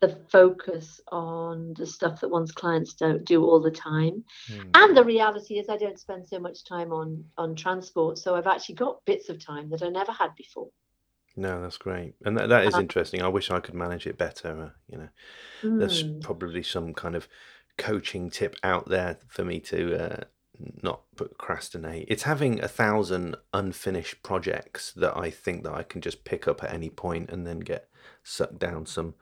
the 0.00 0.18
focus 0.30 1.00
on 1.08 1.74
the 1.78 1.86
stuff 1.86 2.20
that 2.20 2.28
one's 2.28 2.52
clients 2.52 2.94
don't 2.94 3.24
do 3.24 3.44
all 3.44 3.60
the 3.60 3.70
time 3.70 4.22
mm. 4.50 4.70
and 4.74 4.96
the 4.96 5.04
reality 5.04 5.58
is 5.58 5.68
i 5.68 5.76
don't 5.76 5.98
spend 5.98 6.28
so 6.28 6.38
much 6.38 6.64
time 6.64 6.92
on 6.92 7.24
on 7.38 7.54
transport 7.54 8.18
so 8.18 8.34
i've 8.34 8.46
actually 8.46 8.74
got 8.74 9.04
bits 9.06 9.28
of 9.28 9.44
time 9.44 9.70
that 9.70 9.82
i 9.82 9.88
never 9.88 10.12
had 10.12 10.34
before 10.36 10.68
no 11.34 11.62
that's 11.62 11.78
great 11.78 12.14
and 12.24 12.36
that, 12.36 12.48
that 12.50 12.66
is 12.66 12.74
um, 12.74 12.82
interesting 12.82 13.22
i 13.22 13.28
wish 13.28 13.50
i 13.50 13.58
could 13.58 13.74
manage 13.74 14.06
it 14.06 14.18
better 14.18 14.64
uh, 14.64 14.70
you 14.88 14.98
know 14.98 15.08
mm. 15.62 15.78
there's 15.78 16.02
hmm. 16.02 16.20
probably 16.20 16.62
some 16.62 16.92
kind 16.92 17.16
of 17.16 17.26
coaching 17.78 18.30
tip 18.30 18.56
out 18.62 18.88
there 18.88 19.18
for 19.28 19.44
me 19.44 19.60
to 19.60 19.96
uh, 19.96 20.24
not 20.82 21.02
procrastinate. 21.16 22.06
It's 22.08 22.22
having 22.24 22.62
a 22.62 22.68
thousand 22.68 23.36
unfinished 23.52 24.22
projects 24.22 24.92
that 24.92 25.16
I 25.16 25.30
think 25.30 25.64
that 25.64 25.74
I 25.74 25.82
can 25.82 26.00
just 26.00 26.24
pick 26.24 26.48
up 26.48 26.62
at 26.62 26.72
any 26.72 26.90
point 26.90 27.30
and 27.30 27.46
then 27.46 27.60
get 27.60 27.88
sucked 28.22 28.58
down 28.58 28.86
some 28.86 29.14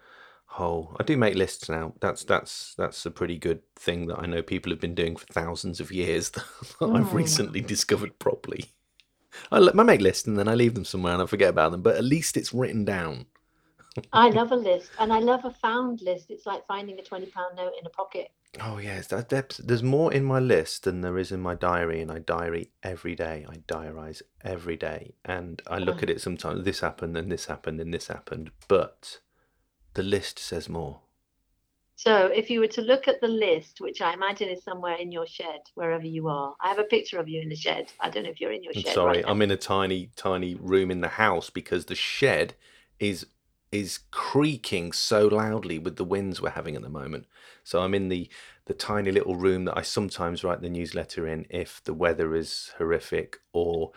hole. 0.47 0.97
I 0.99 1.03
do 1.03 1.17
make 1.17 1.35
lists 1.35 1.69
now. 1.69 1.95
That's 2.01 2.25
that's 2.25 2.75
that's 2.77 3.05
a 3.07 3.11
pretty 3.11 3.39
good 3.39 3.61
thing 3.77 4.07
that 4.07 4.19
I 4.19 4.27
know 4.27 4.43
people 4.43 4.71
have 4.71 4.81
been 4.81 4.95
doing 4.95 5.17
for 5.17 5.27
thousands 5.27 5.81
of 5.81 5.93
years 5.93 6.31
that 6.31 6.45
I've 6.81 7.13
oh. 7.13 7.17
recently 7.17 7.61
discovered 7.61 8.19
properly. 8.19 8.67
I, 9.51 9.59
I 9.59 9.83
make 9.83 10.01
lists 10.01 10.27
and 10.29 10.39
then 10.39 10.49
I 10.49 10.55
leave 10.55 10.75
them 10.75 10.85
somewhere 10.85 11.15
and 11.15 11.23
I 11.23 11.27
forget 11.27 11.51
about 11.51 11.73
them, 11.73 11.83
but 11.83 11.97
at 11.97 12.05
least 12.05 12.37
it's 12.37 12.55
written 12.55 12.85
down. 12.85 13.27
I 14.13 14.29
love 14.31 14.51
a 14.51 14.57
list, 14.57 14.91
and 14.99 15.13
I 15.13 15.21
love 15.21 15.45
a 15.45 15.53
found 15.53 16.03
list. 16.03 16.31
It's 16.31 16.47
like 16.47 16.67
finding 16.67 16.99
a 16.99 17.03
twenty 17.03 17.27
pound 17.27 17.57
note 17.57 17.75
in 17.79 17.87
a 17.87 17.91
pocket. 17.91 18.33
Oh 18.61 18.79
yes, 18.79 19.09
that, 19.09 19.59
there's 19.59 19.83
more 19.83 20.13
in 20.13 20.25
my 20.25 20.39
list 20.39 20.85
than 20.85 21.01
there 21.01 21.19
is 21.19 21.33
in 21.33 21.41
my 21.41 21.55
diary, 21.55 22.01
and 22.01 22.11
I 22.11 22.21
diary 22.21 22.71
every 22.83 23.15
day. 23.15 23.45
I 23.49 23.57
diarize 23.57 24.23
every 24.43 24.77
day, 24.77 25.15
and 25.25 25.61
I 25.67 25.79
look 25.79 25.97
oh. 25.97 26.03
at 26.03 26.11
it 26.11 26.21
sometimes. 26.21 26.65
This 26.65 26.81
happened, 26.81 27.17
and 27.17 27.31
this 27.33 27.47
happened, 27.47 27.81
and 27.81 27.93
this 27.93 28.09
happened, 28.09 28.51
but 28.69 29.19
the 29.95 30.03
list 30.03 30.39
says 30.39 30.69
more. 30.69 31.01
So, 31.97 32.27
if 32.27 32.51
you 32.51 32.61
were 32.61 32.69
to 32.69 32.83
look 32.83 33.09
at 33.09 33.21
the 33.21 33.29
list, 33.29 33.81
which 33.81 34.01
I 34.01 34.13
imagine 34.13 34.49
is 34.49 34.63
somewhere 34.63 34.97
in 34.97 35.13
your 35.13 35.27
shed, 35.27 35.61
wherever 35.75 36.07
you 36.07 36.29
are, 36.29 36.55
I 36.61 36.69
have 36.69 36.79
a 36.79 36.85
picture 36.85 37.19
of 37.19 37.29
you 37.29 37.41
in 37.41 37.49
the 37.49 37.57
shed. 37.57 37.93
I 38.01 38.11
don't 38.11 38.25
know 38.25 38.31
if 38.31 38.41
you're 38.41 38.53
in 38.53 38.63
your 38.63 38.73
shed. 38.73 38.87
I'm 38.87 38.95
sorry, 38.95 39.17
right 39.19 39.25
I'm 39.27 39.43
in 39.43 39.51
a 39.51 39.57
tiny, 39.57 40.11
tiny 40.17 40.55
room 40.55 40.91
in 40.91 41.01
the 41.01 41.09
house 41.09 41.51
because 41.51 41.87
the 41.87 41.95
shed 41.95 42.55
is 42.99 43.27
is 43.75 43.99
creaking 44.13 44.93
so 44.93 45.27
loudly 45.27 45.81
with 45.81 45.97
the 45.97 46.05
winds 46.05 46.41
we're 46.41 46.51
having 46.51 46.77
at 46.77 46.83
the 46.83 46.89
moment. 46.89 47.27
So 47.65 47.83
I'm 47.83 47.93
in 47.93 48.09
the 48.09 48.31
the 48.67 48.73
tiny 48.73 49.11
little 49.11 49.35
room 49.35 49.65
that 49.65 49.77
I 49.77 49.83
sometimes 49.83 50.45
write 50.45 50.63
the 50.63 50.71
newsletter 50.71 51.27
in 51.27 51.45
if 51.51 51.83
the 51.83 51.93
weather 51.93 52.37
is 52.37 52.73
horrific 52.79 53.41
or 53.53 53.91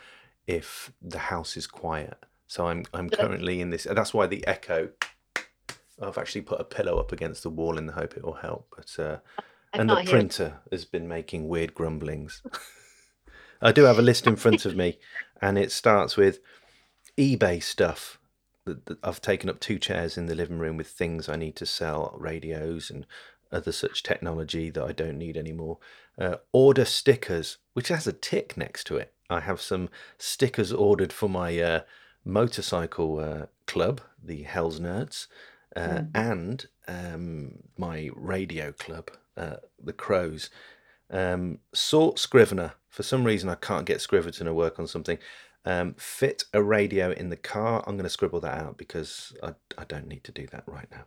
if 0.48 0.92
the 1.00 1.20
house 1.20 1.56
is 1.56 1.68
quiet. 1.68 2.18
So 2.48 2.66
I'm 2.66 2.86
I'm 2.92 3.08
currently 3.08 3.60
in 3.60 3.70
this. 3.70 3.86
That's 3.88 4.12
why 4.12 4.26
the 4.26 4.44
echo. 4.48 4.90
I've 6.02 6.18
actually 6.18 6.42
put 6.42 6.60
a 6.60 6.64
pillow 6.64 6.98
up 6.98 7.12
against 7.12 7.44
the 7.44 7.50
wall 7.50 7.78
in 7.78 7.86
the 7.86 7.92
hope 7.92 8.16
it 8.16 8.24
will 8.24 8.34
help. 8.34 8.74
But 8.76 8.98
uh, 8.98 9.18
and 9.72 9.88
the 9.88 10.02
printer 10.04 10.58
has 10.72 10.84
been 10.84 11.06
making 11.06 11.46
weird 11.46 11.72
grumblings. 11.72 12.42
I 13.62 13.70
do 13.70 13.84
have 13.84 13.98
a 13.98 14.02
list 14.02 14.26
in 14.26 14.34
front 14.34 14.64
of 14.66 14.74
me, 14.74 14.98
and 15.40 15.56
it 15.56 15.70
starts 15.70 16.16
with 16.16 16.40
eBay 17.16 17.62
stuff 17.62 18.17
I've 19.02 19.20
taken 19.20 19.48
up 19.50 19.60
two 19.60 19.78
chairs 19.78 20.16
in 20.18 20.26
the 20.26 20.34
living 20.34 20.58
room 20.58 20.76
with 20.76 20.88
things 20.88 21.28
I 21.28 21.36
need 21.36 21.56
to 21.56 21.66
sell, 21.66 22.14
radios 22.18 22.90
and 22.90 23.06
other 23.50 23.72
such 23.72 24.02
technology 24.02 24.70
that 24.70 24.84
I 24.84 24.92
don't 24.92 25.18
need 25.18 25.36
anymore. 25.36 25.78
Uh, 26.18 26.36
order 26.52 26.84
stickers, 26.84 27.58
which 27.72 27.88
has 27.88 28.06
a 28.06 28.12
tick 28.12 28.56
next 28.56 28.84
to 28.84 28.96
it. 28.96 29.12
I 29.30 29.40
have 29.40 29.60
some 29.60 29.88
stickers 30.18 30.72
ordered 30.72 31.12
for 31.12 31.28
my 31.28 31.58
uh, 31.60 31.80
motorcycle 32.24 33.18
uh, 33.20 33.46
club, 33.66 34.00
the 34.22 34.42
Hells 34.42 34.80
Nerds, 34.80 35.26
uh, 35.76 35.80
Mm. 35.80 36.10
and 36.14 36.66
um, 36.88 37.58
my 37.76 38.10
radio 38.14 38.72
club, 38.72 39.10
uh, 39.36 39.56
the 39.82 39.92
Crows. 39.92 40.50
Um, 41.10 41.60
sort 41.72 42.18
Scrivener. 42.18 42.72
For 42.88 43.02
some 43.02 43.24
reason, 43.24 43.48
I 43.48 43.54
can't 43.54 43.86
get 43.86 44.00
Scrivener 44.00 44.32
to 44.32 44.54
work 44.54 44.78
on 44.78 44.86
something. 44.86 45.18
Um, 45.64 45.94
fit 45.98 46.44
a 46.54 46.62
radio 46.62 47.10
in 47.10 47.28
the 47.28 47.36
car. 47.36 47.84
I'm 47.86 47.96
going 47.96 48.04
to 48.04 48.10
scribble 48.10 48.40
that 48.40 48.58
out 48.58 48.78
because 48.78 49.34
I, 49.42 49.54
I 49.76 49.84
don't 49.84 50.08
need 50.08 50.24
to 50.24 50.32
do 50.32 50.46
that 50.48 50.64
right 50.66 50.88
now. 50.90 51.04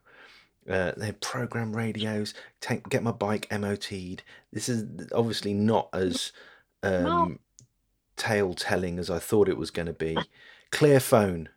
Uh, 0.70 0.92
they 0.96 1.12
program 1.14 1.76
radios. 1.76 2.34
Take 2.60 2.88
get 2.90 3.02
my 3.02 3.12
bike 3.12 3.48
MOT'd. 3.52 4.22
This 4.54 4.70
is 4.70 5.10
obviously 5.12 5.54
not 5.54 5.90
as 5.94 6.32
um, 6.84 7.40
tale 8.16 8.54
telling 8.54 9.00
as 9.00 9.10
I 9.10 9.20
thought 9.20 9.50
it 9.50 9.58
was 9.58 9.72
going 9.72 9.88
to 9.88 9.94
be. 9.94 10.18
Clear 10.72 11.00
phone. 11.00 11.50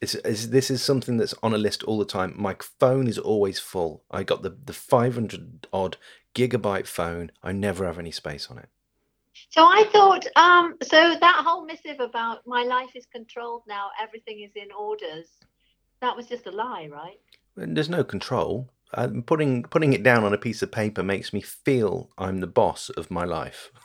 It's, 0.00 0.14
it's, 0.14 0.46
this 0.46 0.70
is 0.70 0.82
something 0.82 1.16
that's 1.16 1.34
on 1.42 1.54
a 1.54 1.58
list 1.58 1.82
all 1.84 1.98
the 1.98 2.04
time. 2.04 2.34
My 2.36 2.56
phone 2.80 3.06
is 3.06 3.18
always 3.18 3.58
full. 3.58 4.02
I 4.10 4.22
got 4.22 4.42
the, 4.42 4.50
the 4.64 4.72
500 4.72 5.68
odd 5.72 5.96
gigabyte 6.34 6.86
phone. 6.86 7.30
I 7.42 7.52
never 7.52 7.84
have 7.86 7.98
any 7.98 8.10
space 8.10 8.50
on 8.50 8.58
it. 8.58 8.68
So 9.50 9.64
I 9.64 9.84
thought, 9.92 10.26
um, 10.36 10.76
so 10.82 11.16
that 11.20 11.42
whole 11.44 11.64
missive 11.64 12.00
about 12.00 12.46
my 12.46 12.62
life 12.64 12.90
is 12.94 13.06
controlled 13.06 13.62
now, 13.68 13.90
everything 14.00 14.40
is 14.40 14.52
in 14.54 14.72
orders, 14.72 15.26
that 16.00 16.16
was 16.16 16.26
just 16.26 16.46
a 16.46 16.50
lie, 16.50 16.88
right? 16.90 17.20
There's 17.56 17.88
no 17.88 18.04
control. 18.04 18.70
Um, 18.94 19.22
putting 19.22 19.62
putting 19.62 19.94
it 19.94 20.02
down 20.02 20.24
on 20.24 20.34
a 20.34 20.38
piece 20.38 20.62
of 20.62 20.70
paper 20.70 21.02
makes 21.02 21.32
me 21.32 21.40
feel 21.40 22.10
I'm 22.18 22.40
the 22.40 22.46
boss 22.46 22.90
of 22.90 23.10
my 23.10 23.24
life. 23.24 23.70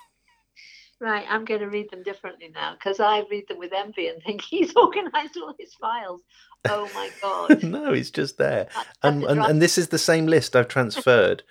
Right, 1.00 1.28
I'm 1.30 1.46
going 1.46 1.60
to 1.60 1.68
read 1.68 1.92
them 1.92 2.02
differently 2.02 2.50
now 2.52 2.74
because 2.74 3.00
I 3.00 3.24
read 3.30 3.48
them 3.48 3.60
with 3.60 3.72
envy 3.72 4.08
and 4.08 4.20
think 4.24 4.42
he's 4.42 4.74
organized 4.76 5.38
all 5.38 5.54
his 5.60 5.76
files. 5.76 6.24
Oh 6.68 6.90
my 6.96 7.12
God. 7.22 7.62
no, 7.64 7.94
it's 7.94 8.10
just 8.10 8.40
there. 8.40 8.68
That's 8.74 8.90
And, 9.04 9.24
and 9.24 9.40
and 9.42 9.62
this 9.62 9.78
is 9.78 9.90
the 9.90 10.00
same 10.00 10.26
list 10.26 10.56
I've 10.56 10.68
transferred. 10.68 11.44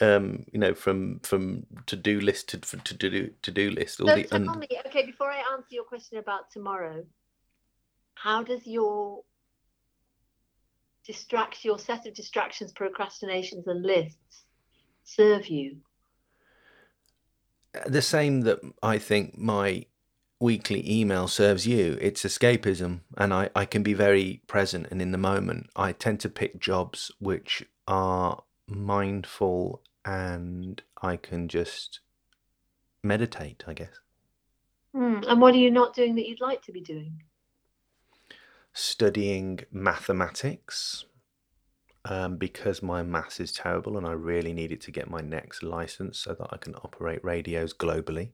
Um, 0.00 0.44
you 0.52 0.58
know, 0.58 0.74
from 0.74 1.20
from 1.20 1.66
to 1.86 1.96
do 1.96 2.20
list 2.20 2.48
to 2.50 2.58
to 2.58 2.94
do 2.94 3.30
to 3.42 3.50
do 3.50 3.70
list. 3.70 4.00
All 4.00 4.08
So 4.08 4.14
the 4.16 4.24
tell 4.24 4.38
un- 4.38 4.58
me, 4.58 4.68
okay, 4.86 5.06
before 5.06 5.30
I 5.30 5.42
answer 5.52 5.68
your 5.70 5.84
question 5.84 6.18
about 6.18 6.50
tomorrow, 6.50 7.04
how 8.14 8.42
does 8.42 8.66
your 8.66 9.22
distract 11.06 11.64
your 11.64 11.78
set 11.78 12.06
of 12.06 12.14
distractions, 12.14 12.72
procrastinations, 12.72 13.66
and 13.66 13.82
lists 13.82 14.44
serve 15.04 15.46
you? 15.48 15.76
the 17.86 18.02
same 18.02 18.42
that 18.42 18.60
I 18.82 18.98
think 18.98 19.38
my 19.38 19.86
weekly 20.40 20.82
email 20.90 21.28
serves 21.28 21.66
you. 21.66 21.96
It's 22.00 22.24
escapism, 22.24 23.00
and 23.16 23.32
I, 23.32 23.50
I 23.54 23.64
can 23.64 23.82
be 23.82 23.94
very 23.94 24.42
present 24.46 24.88
and 24.90 25.00
in 25.00 25.12
the 25.12 25.18
moment. 25.18 25.70
I 25.76 25.92
tend 25.92 26.20
to 26.20 26.28
pick 26.28 26.60
jobs 26.60 27.10
which 27.18 27.64
are 27.86 28.42
mindful 28.66 29.82
and 30.04 30.82
I 31.00 31.16
can 31.16 31.48
just 31.48 32.00
meditate, 33.04 33.62
I 33.68 33.74
guess. 33.74 34.00
Hmm, 34.94 35.20
And 35.28 35.38
what 35.40 35.54
are 35.54 35.58
you 35.58 35.70
not 35.70 35.94
doing 35.94 36.14
that 36.14 36.26
you'd 36.26 36.40
like 36.40 36.62
to 36.62 36.72
be 36.72 36.80
doing? 36.80 37.24
Studying 38.74 39.60
mathematics. 39.70 41.06
Um, 42.04 42.36
because 42.36 42.82
my 42.82 43.02
maths 43.02 43.40
is 43.40 43.52
terrible 43.52 43.96
and 43.98 44.06
I 44.06 44.12
really 44.12 44.52
needed 44.52 44.80
to 44.82 44.90
get 44.92 45.08
my 45.10 45.20
next 45.20 45.62
license 45.62 46.18
so 46.18 46.34
that 46.34 46.48
I 46.52 46.56
can 46.56 46.74
operate 46.76 47.24
radios 47.24 47.74
globally, 47.74 48.32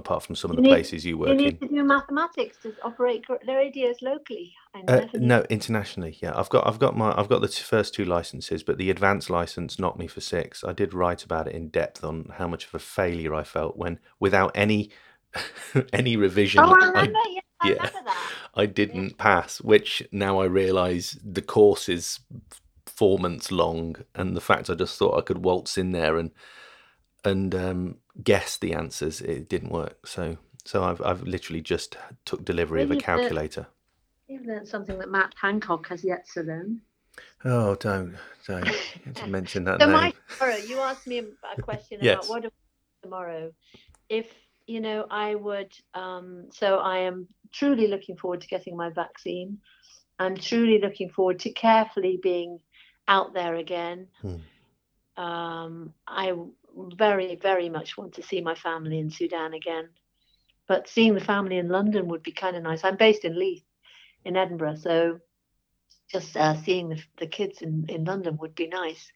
apart 0.00 0.24
from 0.24 0.34
some 0.34 0.50
of 0.50 0.56
the 0.56 0.62
need- 0.62 0.70
places 0.70 1.04
you 1.06 1.12
You 1.12 1.18
work 1.18 1.30
in. 1.30 1.36
need 1.38 1.60
to 1.60 1.68
do 1.68 1.84
mathematics 1.84 2.56
to 2.62 2.74
operate 2.82 3.24
their 3.46 3.60
ideas 3.60 3.98
locally. 4.02 4.52
I 4.74 4.80
Uh, 4.88 5.06
no, 5.14 5.44
internationally. 5.50 6.16
Yeah, 6.20 6.32
I've 6.34 6.48
got 6.48 6.66
I've 6.66 6.78
got 6.80 6.96
my 6.96 7.14
I've 7.16 7.28
got 7.28 7.40
the 7.42 7.48
first 7.48 7.94
two 7.94 8.04
licenses, 8.04 8.62
but 8.64 8.78
the 8.78 8.90
advanced 8.90 9.30
license 9.30 9.78
knocked 9.78 9.98
me 9.98 10.08
for 10.08 10.20
six. 10.20 10.64
I 10.64 10.72
did 10.72 10.92
write 10.94 11.22
about 11.24 11.46
it 11.48 11.54
in 11.54 11.68
depth 11.68 12.02
on 12.02 12.32
how 12.38 12.48
much 12.48 12.66
of 12.66 12.74
a 12.74 12.78
failure 12.80 13.34
I 13.34 13.44
felt 13.44 13.76
when, 13.76 13.98
without 14.18 14.50
any 14.54 14.90
any 15.92 16.16
revision, 16.16 16.60
Oh, 16.64 16.72
I 16.72 16.84
I, 16.84 16.86
remember. 16.88 17.18
yeah, 17.30 17.40
I 17.60 17.68
yeah. 17.68 17.74
remember 17.74 18.00
that. 18.06 18.30
I 18.62 18.66
didn't 18.66 19.18
pass. 19.18 19.60
Which 19.60 20.02
now 20.10 20.40
I 20.40 20.46
realise 20.46 21.16
the 21.24 21.42
course 21.42 21.88
is 21.88 22.20
four 22.86 23.18
months 23.18 23.50
long, 23.52 23.96
and 24.14 24.36
the 24.36 24.40
fact 24.40 24.68
I 24.70 24.74
just 24.74 24.98
thought 24.98 25.16
I 25.18 25.22
could 25.22 25.38
waltz 25.44 25.76
in 25.78 25.92
there 25.92 26.16
and 26.18 26.30
and 27.24 27.54
um, 27.54 27.96
guess 28.24 28.56
the 28.56 28.74
answers, 28.74 29.20
it 29.20 29.48
didn't 29.48 29.70
work. 29.70 30.06
So 30.06 30.36
so 30.64 30.84
I've 30.84 31.00
I've 31.02 31.22
literally 31.22 31.60
just 31.60 31.96
took 32.24 32.44
delivery 32.44 32.82
of 32.82 32.90
a 32.90 32.96
calculator. 32.96 33.66
You've 34.28 34.46
learned 34.46 34.68
something 34.68 34.98
that 34.98 35.10
Matt 35.10 35.34
Hancock 35.40 35.88
has 35.88 36.04
yet 36.04 36.26
to 36.34 36.42
learn. 36.42 36.80
Oh, 37.44 37.74
don't 37.74 38.16
don't 38.46 38.68
mention 39.26 39.64
that 39.64 39.80
So 39.80 39.86
name. 39.86 39.96
my 39.96 40.14
tomorrow, 40.38 40.56
you 40.56 40.78
asked 40.80 41.06
me 41.06 41.18
a- 41.18 41.62
question 41.62 41.98
Yes. 42.00 42.28
about 42.28 42.42
what 42.42 42.52
tomorrow. 43.02 43.52
If 44.08 44.32
you 44.66 44.80
know, 44.80 45.06
I 45.10 45.34
would. 45.34 45.72
Um, 45.94 46.48
so 46.52 46.78
I 46.78 46.98
am 46.98 47.26
truly 47.52 47.88
looking 47.88 48.16
forward 48.16 48.40
to 48.42 48.46
getting 48.46 48.76
my 48.76 48.90
vaccine. 48.90 49.58
I'm 50.18 50.36
truly 50.36 50.78
looking 50.80 51.08
forward 51.10 51.40
to 51.40 51.50
carefully 51.50 52.20
being 52.22 52.60
out 53.08 53.32
there 53.34 53.56
again. 53.56 54.06
Hmm. 54.20 54.36
Um, 55.22 55.94
I 56.06 56.34
very, 56.76 57.36
very 57.36 57.68
much 57.68 57.96
want 57.96 58.14
to 58.14 58.22
see 58.22 58.40
my 58.40 58.54
family 58.54 58.98
in 58.98 59.10
Sudan 59.10 59.54
again. 59.54 59.88
But 60.68 60.88
seeing 60.88 61.14
the 61.14 61.20
family 61.20 61.58
in 61.58 61.68
London 61.68 62.08
would 62.08 62.22
be 62.22 62.32
kind 62.32 62.56
of 62.56 62.62
nice. 62.62 62.84
I'm 62.84 62.96
based 62.96 63.24
in 63.24 63.38
Leith, 63.38 63.64
in 64.24 64.36
Edinburgh, 64.36 64.76
so 64.76 65.20
just 66.10 66.36
uh, 66.36 66.54
seeing 66.62 66.90
the, 66.90 67.02
the 67.18 67.26
kids 67.26 67.62
in, 67.62 67.86
in 67.88 68.04
London 68.04 68.36
would 68.38 68.54
be 68.54 68.68
nice. 68.68 69.10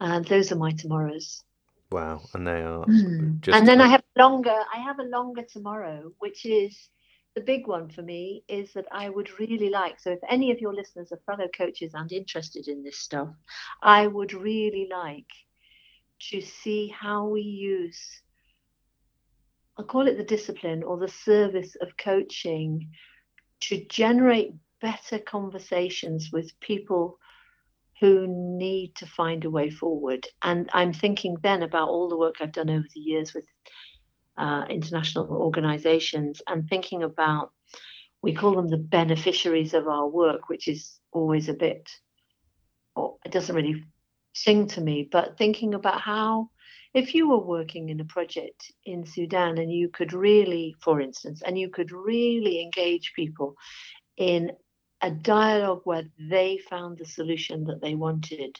And 0.00 0.24
those 0.26 0.52
are 0.52 0.56
my 0.56 0.72
tomorrows. 0.72 1.42
Wow, 1.90 2.22
and 2.34 2.46
they 2.46 2.62
are 2.62 2.86
Mm. 2.88 3.40
just 3.40 3.56
and 3.56 3.66
then 3.66 3.80
I 3.80 3.88
have 3.88 4.02
longer. 4.16 4.56
I 4.74 4.78
have 4.80 4.98
a 4.98 5.04
longer 5.04 5.42
tomorrow, 5.42 6.12
which 6.18 6.44
is 6.46 6.88
the 7.34 7.40
big 7.40 7.66
one 7.66 7.88
for 7.90 8.02
me. 8.02 8.44
Is 8.48 8.72
that 8.74 8.86
I 8.92 9.08
would 9.08 9.38
really 9.40 9.70
like. 9.70 9.98
So 10.00 10.12
if 10.12 10.20
any 10.28 10.50
of 10.52 10.60
your 10.60 10.74
listeners 10.74 11.12
are 11.12 11.20
fellow 11.26 11.48
coaches 11.48 11.92
and 11.94 12.10
interested 12.12 12.68
in 12.68 12.82
this 12.82 12.98
stuff, 12.98 13.28
I 13.82 14.06
would 14.06 14.32
really 14.34 14.88
like 14.90 15.26
to 16.30 16.40
see 16.40 16.88
how 16.88 17.26
we 17.26 17.42
use. 17.42 18.22
I'll 19.78 19.84
call 19.84 20.08
it 20.08 20.16
the 20.16 20.24
discipline 20.24 20.82
or 20.82 20.98
the 20.98 21.08
service 21.08 21.76
of 21.80 21.96
coaching 21.96 22.90
to 23.60 23.84
generate 23.86 24.54
better 24.80 25.18
conversations 25.18 26.30
with 26.32 26.58
people 26.60 27.18
who 28.00 28.26
need 28.28 28.94
to 28.96 29.06
find 29.06 29.44
a 29.44 29.50
way 29.50 29.70
forward. 29.70 30.26
And 30.42 30.68
I'm 30.72 30.92
thinking 30.92 31.36
then 31.42 31.62
about 31.62 31.88
all 31.88 32.08
the 32.08 32.16
work 32.16 32.36
I've 32.40 32.52
done 32.52 32.70
over 32.70 32.86
the 32.94 33.00
years 33.00 33.32
with 33.34 33.46
uh, 34.36 34.64
international 34.68 35.28
organizations 35.30 36.42
and 36.46 36.68
thinking 36.68 37.02
about, 37.02 37.52
we 38.22 38.34
call 38.34 38.54
them 38.54 38.68
the 38.68 38.76
beneficiaries 38.76 39.72
of 39.72 39.88
our 39.88 40.06
work, 40.08 40.48
which 40.48 40.68
is 40.68 40.98
always 41.12 41.48
a 41.48 41.54
bit, 41.54 41.88
or 42.94 43.16
it 43.24 43.32
doesn't 43.32 43.56
really 43.56 43.84
sing 44.36 44.68
to 44.68 44.80
me, 44.80 45.08
but 45.10 45.38
thinking 45.38 45.74
about 45.74 46.00
how. 46.00 46.50
If 46.94 47.14
you 47.14 47.28
were 47.28 47.44
working 47.44 47.90
in 47.90 48.00
a 48.00 48.06
project 48.06 48.72
in 48.86 49.04
Sudan 49.04 49.58
and 49.58 49.70
you 49.70 49.90
could 49.90 50.14
really, 50.14 50.74
for 50.80 50.98
instance, 50.98 51.42
and 51.44 51.58
you 51.58 51.68
could 51.68 51.92
really 51.92 52.62
engage 52.62 53.12
people 53.14 53.54
in 54.16 54.52
a 55.02 55.10
dialogue 55.10 55.82
where 55.84 56.04
they 56.18 56.58
found 56.70 56.96
the 56.96 57.04
solution 57.04 57.64
that 57.64 57.82
they 57.82 57.94
wanted 57.94 58.58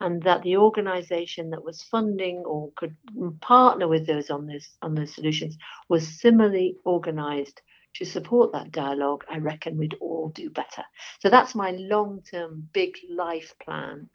and 0.00 0.22
that 0.22 0.42
the 0.42 0.56
organization 0.56 1.50
that 1.50 1.64
was 1.64 1.82
funding 1.82 2.38
or 2.38 2.70
could 2.76 2.96
partner 3.40 3.88
with 3.88 4.06
those 4.06 4.30
on 4.30 4.46
those 4.46 4.68
on 4.82 4.94
those 4.94 5.14
solutions 5.14 5.56
was 5.88 6.20
similarly 6.20 6.76
organized 6.84 7.60
to 7.94 8.04
support 8.04 8.52
that 8.52 8.70
dialogue 8.70 9.24
i 9.30 9.38
reckon 9.38 9.76
we'd 9.76 9.96
all 10.00 10.28
do 10.34 10.50
better 10.50 10.84
so 11.20 11.28
that's 11.28 11.54
my 11.54 11.70
long-term 11.72 12.68
big 12.72 12.96
life 13.10 13.54
plan 13.62 14.08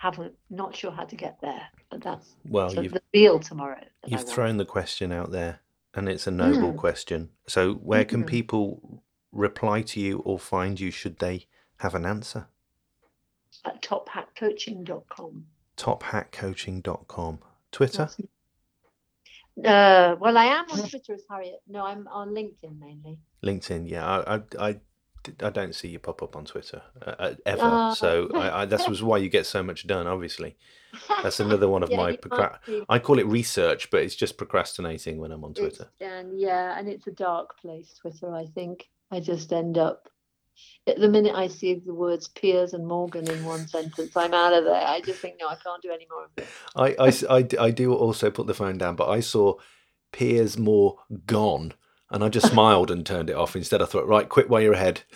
haven't 0.00 0.32
not 0.48 0.74
sure 0.74 0.90
how 0.90 1.04
to 1.04 1.14
get 1.14 1.38
there 1.42 1.66
but 1.90 2.00
that's 2.00 2.34
well, 2.48 2.70
so 2.70 2.80
you've 2.80 2.92
the 2.94 3.02
real 3.12 3.38
tomorrow 3.38 3.78
you've 4.06 4.26
thrown 4.26 4.56
the 4.56 4.64
question 4.64 5.12
out 5.12 5.30
there, 5.30 5.60
and 5.94 6.08
it's 6.08 6.26
a 6.26 6.30
noble 6.30 6.72
Mm. 6.72 6.78
question. 6.78 7.28
So, 7.46 7.74
where 7.74 8.04
can 8.06 8.22
Mhm. 8.24 8.28
people 8.28 9.02
reply 9.30 9.82
to 9.82 10.00
you 10.00 10.20
or 10.20 10.38
find 10.38 10.80
you 10.80 10.90
should 10.90 11.18
they 11.18 11.46
have 11.78 11.94
an 11.94 12.06
answer? 12.06 12.48
at 13.64 13.82
tophatcoaching.com 13.82 15.44
Tophatcoaching.com. 15.76 17.40
Twitter? 17.72 18.08
Uh, 19.64 20.16
well, 20.18 20.38
I 20.38 20.44
am 20.46 20.70
on 20.70 20.88
Twitter 20.88 21.12
as 21.14 21.24
Harriet. 21.28 21.60
No, 21.68 21.84
I'm 21.84 22.06
on 22.08 22.30
LinkedIn 22.30 22.78
mainly. 22.78 23.18
LinkedIn, 23.42 23.88
yeah. 23.90 24.06
I, 24.06 24.36
I, 24.36 24.42
I, 24.68 24.80
I 25.42 25.50
don't 25.50 25.74
see 25.74 25.88
you 25.88 25.98
pop 25.98 26.22
up 26.22 26.36
on 26.36 26.44
Twitter 26.44 26.82
uh, 27.04 27.14
uh, 27.18 27.34
ever. 27.46 27.62
Ah. 27.62 27.94
so 27.94 28.30
I, 28.34 28.62
I, 28.62 28.64
that 28.66 28.88
was 28.88 29.02
why 29.02 29.18
you 29.18 29.28
get 29.28 29.46
so 29.46 29.62
much 29.62 29.86
done. 29.86 30.06
Obviously, 30.06 30.56
that's 31.22 31.40
another 31.40 31.68
one 31.68 31.82
of 31.82 31.90
Yeah, 31.90 31.96
my. 31.96 32.16
Procra- 32.16 32.58
I 32.88 32.98
call 32.98 33.18
it 33.18 33.26
research, 33.26 33.90
but 33.90 34.02
it's 34.02 34.14
just 34.14 34.36
procrastinating 34.36 35.18
when 35.18 35.32
I'm 35.32 35.44
on 35.44 35.54
Twitter. 35.54 35.88
And 36.00 36.38
yeah, 36.38 36.78
and 36.78 36.88
it's 36.88 37.06
a 37.06 37.12
dark 37.12 37.58
place, 37.58 37.94
Twitter. 38.00 38.34
I 38.34 38.46
think 38.46 38.88
I 39.10 39.20
just 39.20 39.52
end 39.52 39.78
up. 39.78 40.08
At 40.86 40.98
the 40.98 41.08
minute 41.08 41.34
I 41.34 41.48
see 41.48 41.74
the 41.74 41.94
words 41.94 42.28
Piers 42.28 42.74
and 42.74 42.86
Morgan 42.86 43.30
in 43.30 43.44
one 43.44 43.66
sentence, 43.66 44.14
I'm 44.14 44.34
out 44.34 44.52
of 44.52 44.64
there. 44.64 44.74
I 44.74 45.00
just 45.00 45.20
think 45.20 45.36
no, 45.40 45.48
I 45.48 45.56
can't 45.56 45.80
do 45.80 45.90
any 45.90 46.06
more 46.10 46.24
of 46.24 46.30
this. 47.06 47.24
I 47.58 47.70
do 47.70 47.94
also 47.94 48.30
put 48.30 48.46
the 48.46 48.52
phone 48.54 48.76
down, 48.76 48.96
but 48.96 49.08
I 49.08 49.20
saw 49.20 49.54
Piers 50.12 50.58
More 50.58 50.98
gone, 51.26 51.72
and 52.10 52.22
I 52.24 52.28
just 52.28 52.48
smiled 52.52 52.90
and 52.90 53.04
turned 53.04 53.30
it 53.30 53.36
off. 53.36 53.56
Instead, 53.56 53.82
I 53.82 53.86
thought, 53.86 54.06
right, 54.06 54.28
quit 54.28 54.48
while 54.48 54.60
you're 54.60 54.72
ahead. 54.74 55.02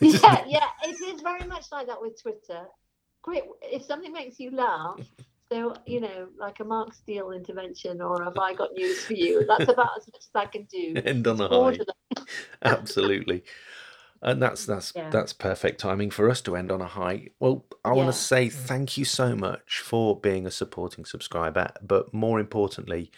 Yeah, 0.00 0.44
yeah, 0.48 0.66
it 0.82 1.00
is 1.00 1.20
very 1.20 1.46
much 1.46 1.66
like 1.70 1.86
that 1.86 2.00
with 2.00 2.20
Twitter. 2.20 2.64
Quit 3.22 3.44
if 3.62 3.84
something 3.84 4.12
makes 4.12 4.40
you 4.40 4.50
laugh, 4.50 4.98
so 5.52 5.72
you 5.86 6.00
know, 6.00 6.26
like 6.36 6.58
a 6.58 6.64
Mark 6.64 6.92
Steel 6.94 7.30
intervention 7.30 8.02
or 8.02 8.24
have 8.24 8.36
I 8.36 8.54
got 8.54 8.72
news 8.72 9.04
for 9.04 9.12
you? 9.12 9.46
That's 9.46 9.70
about 9.70 9.90
as 9.96 10.08
much 10.08 10.22
as 10.22 10.30
I 10.34 10.46
can 10.46 10.64
do. 10.64 11.00
End 11.04 11.28
on 11.28 11.40
a 11.40 11.46
high. 11.48 11.78
Absolutely. 12.62 13.44
And 14.22 14.42
that's 14.42 14.64
that's 14.66 14.92
Yeah. 14.96 15.10
that's 15.10 15.32
perfect 15.32 15.80
timing 15.80 16.10
for 16.10 16.28
us 16.30 16.40
to 16.42 16.56
end 16.56 16.72
on 16.72 16.80
a 16.80 16.86
high. 16.88 17.28
Well, 17.38 17.66
I 17.84 17.92
want 17.92 18.08
to 18.08 18.18
say 18.18 18.48
thank 18.48 18.96
you 18.96 19.04
so 19.04 19.36
much 19.36 19.78
for 19.80 20.18
being 20.18 20.46
a 20.46 20.50
supporting 20.50 21.04
subscriber, 21.04 21.68
but 21.82 22.12
more 22.14 22.40
importantly, 22.40 23.10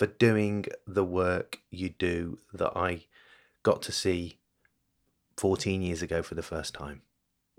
for 0.00 0.06
doing 0.06 0.64
the 0.86 1.04
work 1.04 1.60
you 1.70 1.90
do 1.90 2.38
that 2.54 2.72
I 2.74 3.04
got 3.62 3.82
to 3.82 3.92
see 3.92 4.38
14 5.36 5.82
years 5.82 6.00
ago 6.00 6.22
for 6.22 6.34
the 6.34 6.42
first 6.42 6.72
time. 6.72 7.02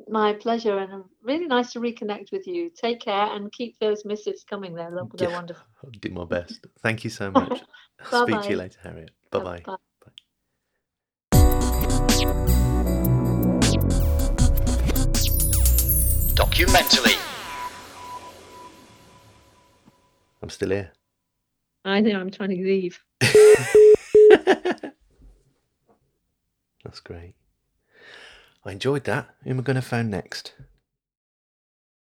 My 0.09 0.33
pleasure, 0.33 0.75
and 0.79 1.03
really 1.21 1.45
nice 1.45 1.71
to 1.73 1.79
reconnect 1.79 2.31
with 2.31 2.47
you. 2.47 2.71
Take 2.75 2.99
care 2.99 3.27
and 3.35 3.51
keep 3.51 3.77
those 3.77 4.05
missives 4.05 4.43
coming. 4.43 4.73
They're, 4.73 4.89
lo- 4.89 5.07
they're 5.13 5.29
Yeah. 5.29 5.35
wonderful. 5.35 5.63
I'll 5.83 5.91
do 5.91 6.09
my 6.09 6.25
best. 6.25 6.65
Thank 6.79 7.03
you 7.03 7.11
so 7.11 7.29
much. 7.29 7.61
I'll 8.11 8.25
speak 8.25 8.41
to 8.41 8.49
you 8.49 8.55
later, 8.57 8.79
Harriet. 8.81 9.11
Bye 9.29 9.39
bye. 9.39 9.63
Bye. 9.63 9.77
Documentally. 16.33 17.17
I'm 20.41 20.49
still 20.49 20.71
here. 20.71 20.91
I 21.83 22.01
think 22.03 22.15
I'm 22.15 22.31
trying 22.31 22.49
to 22.49 22.55
leave. 22.55 23.03
That's 26.83 26.99
great. 27.03 27.35
I 28.63 28.71
enjoyed 28.71 29.05
that. 29.05 29.29
Who 29.43 29.51
am 29.51 29.59
I 29.59 29.63
going 29.63 29.75
to 29.75 29.81
phone 29.81 30.09
next? 30.09 30.53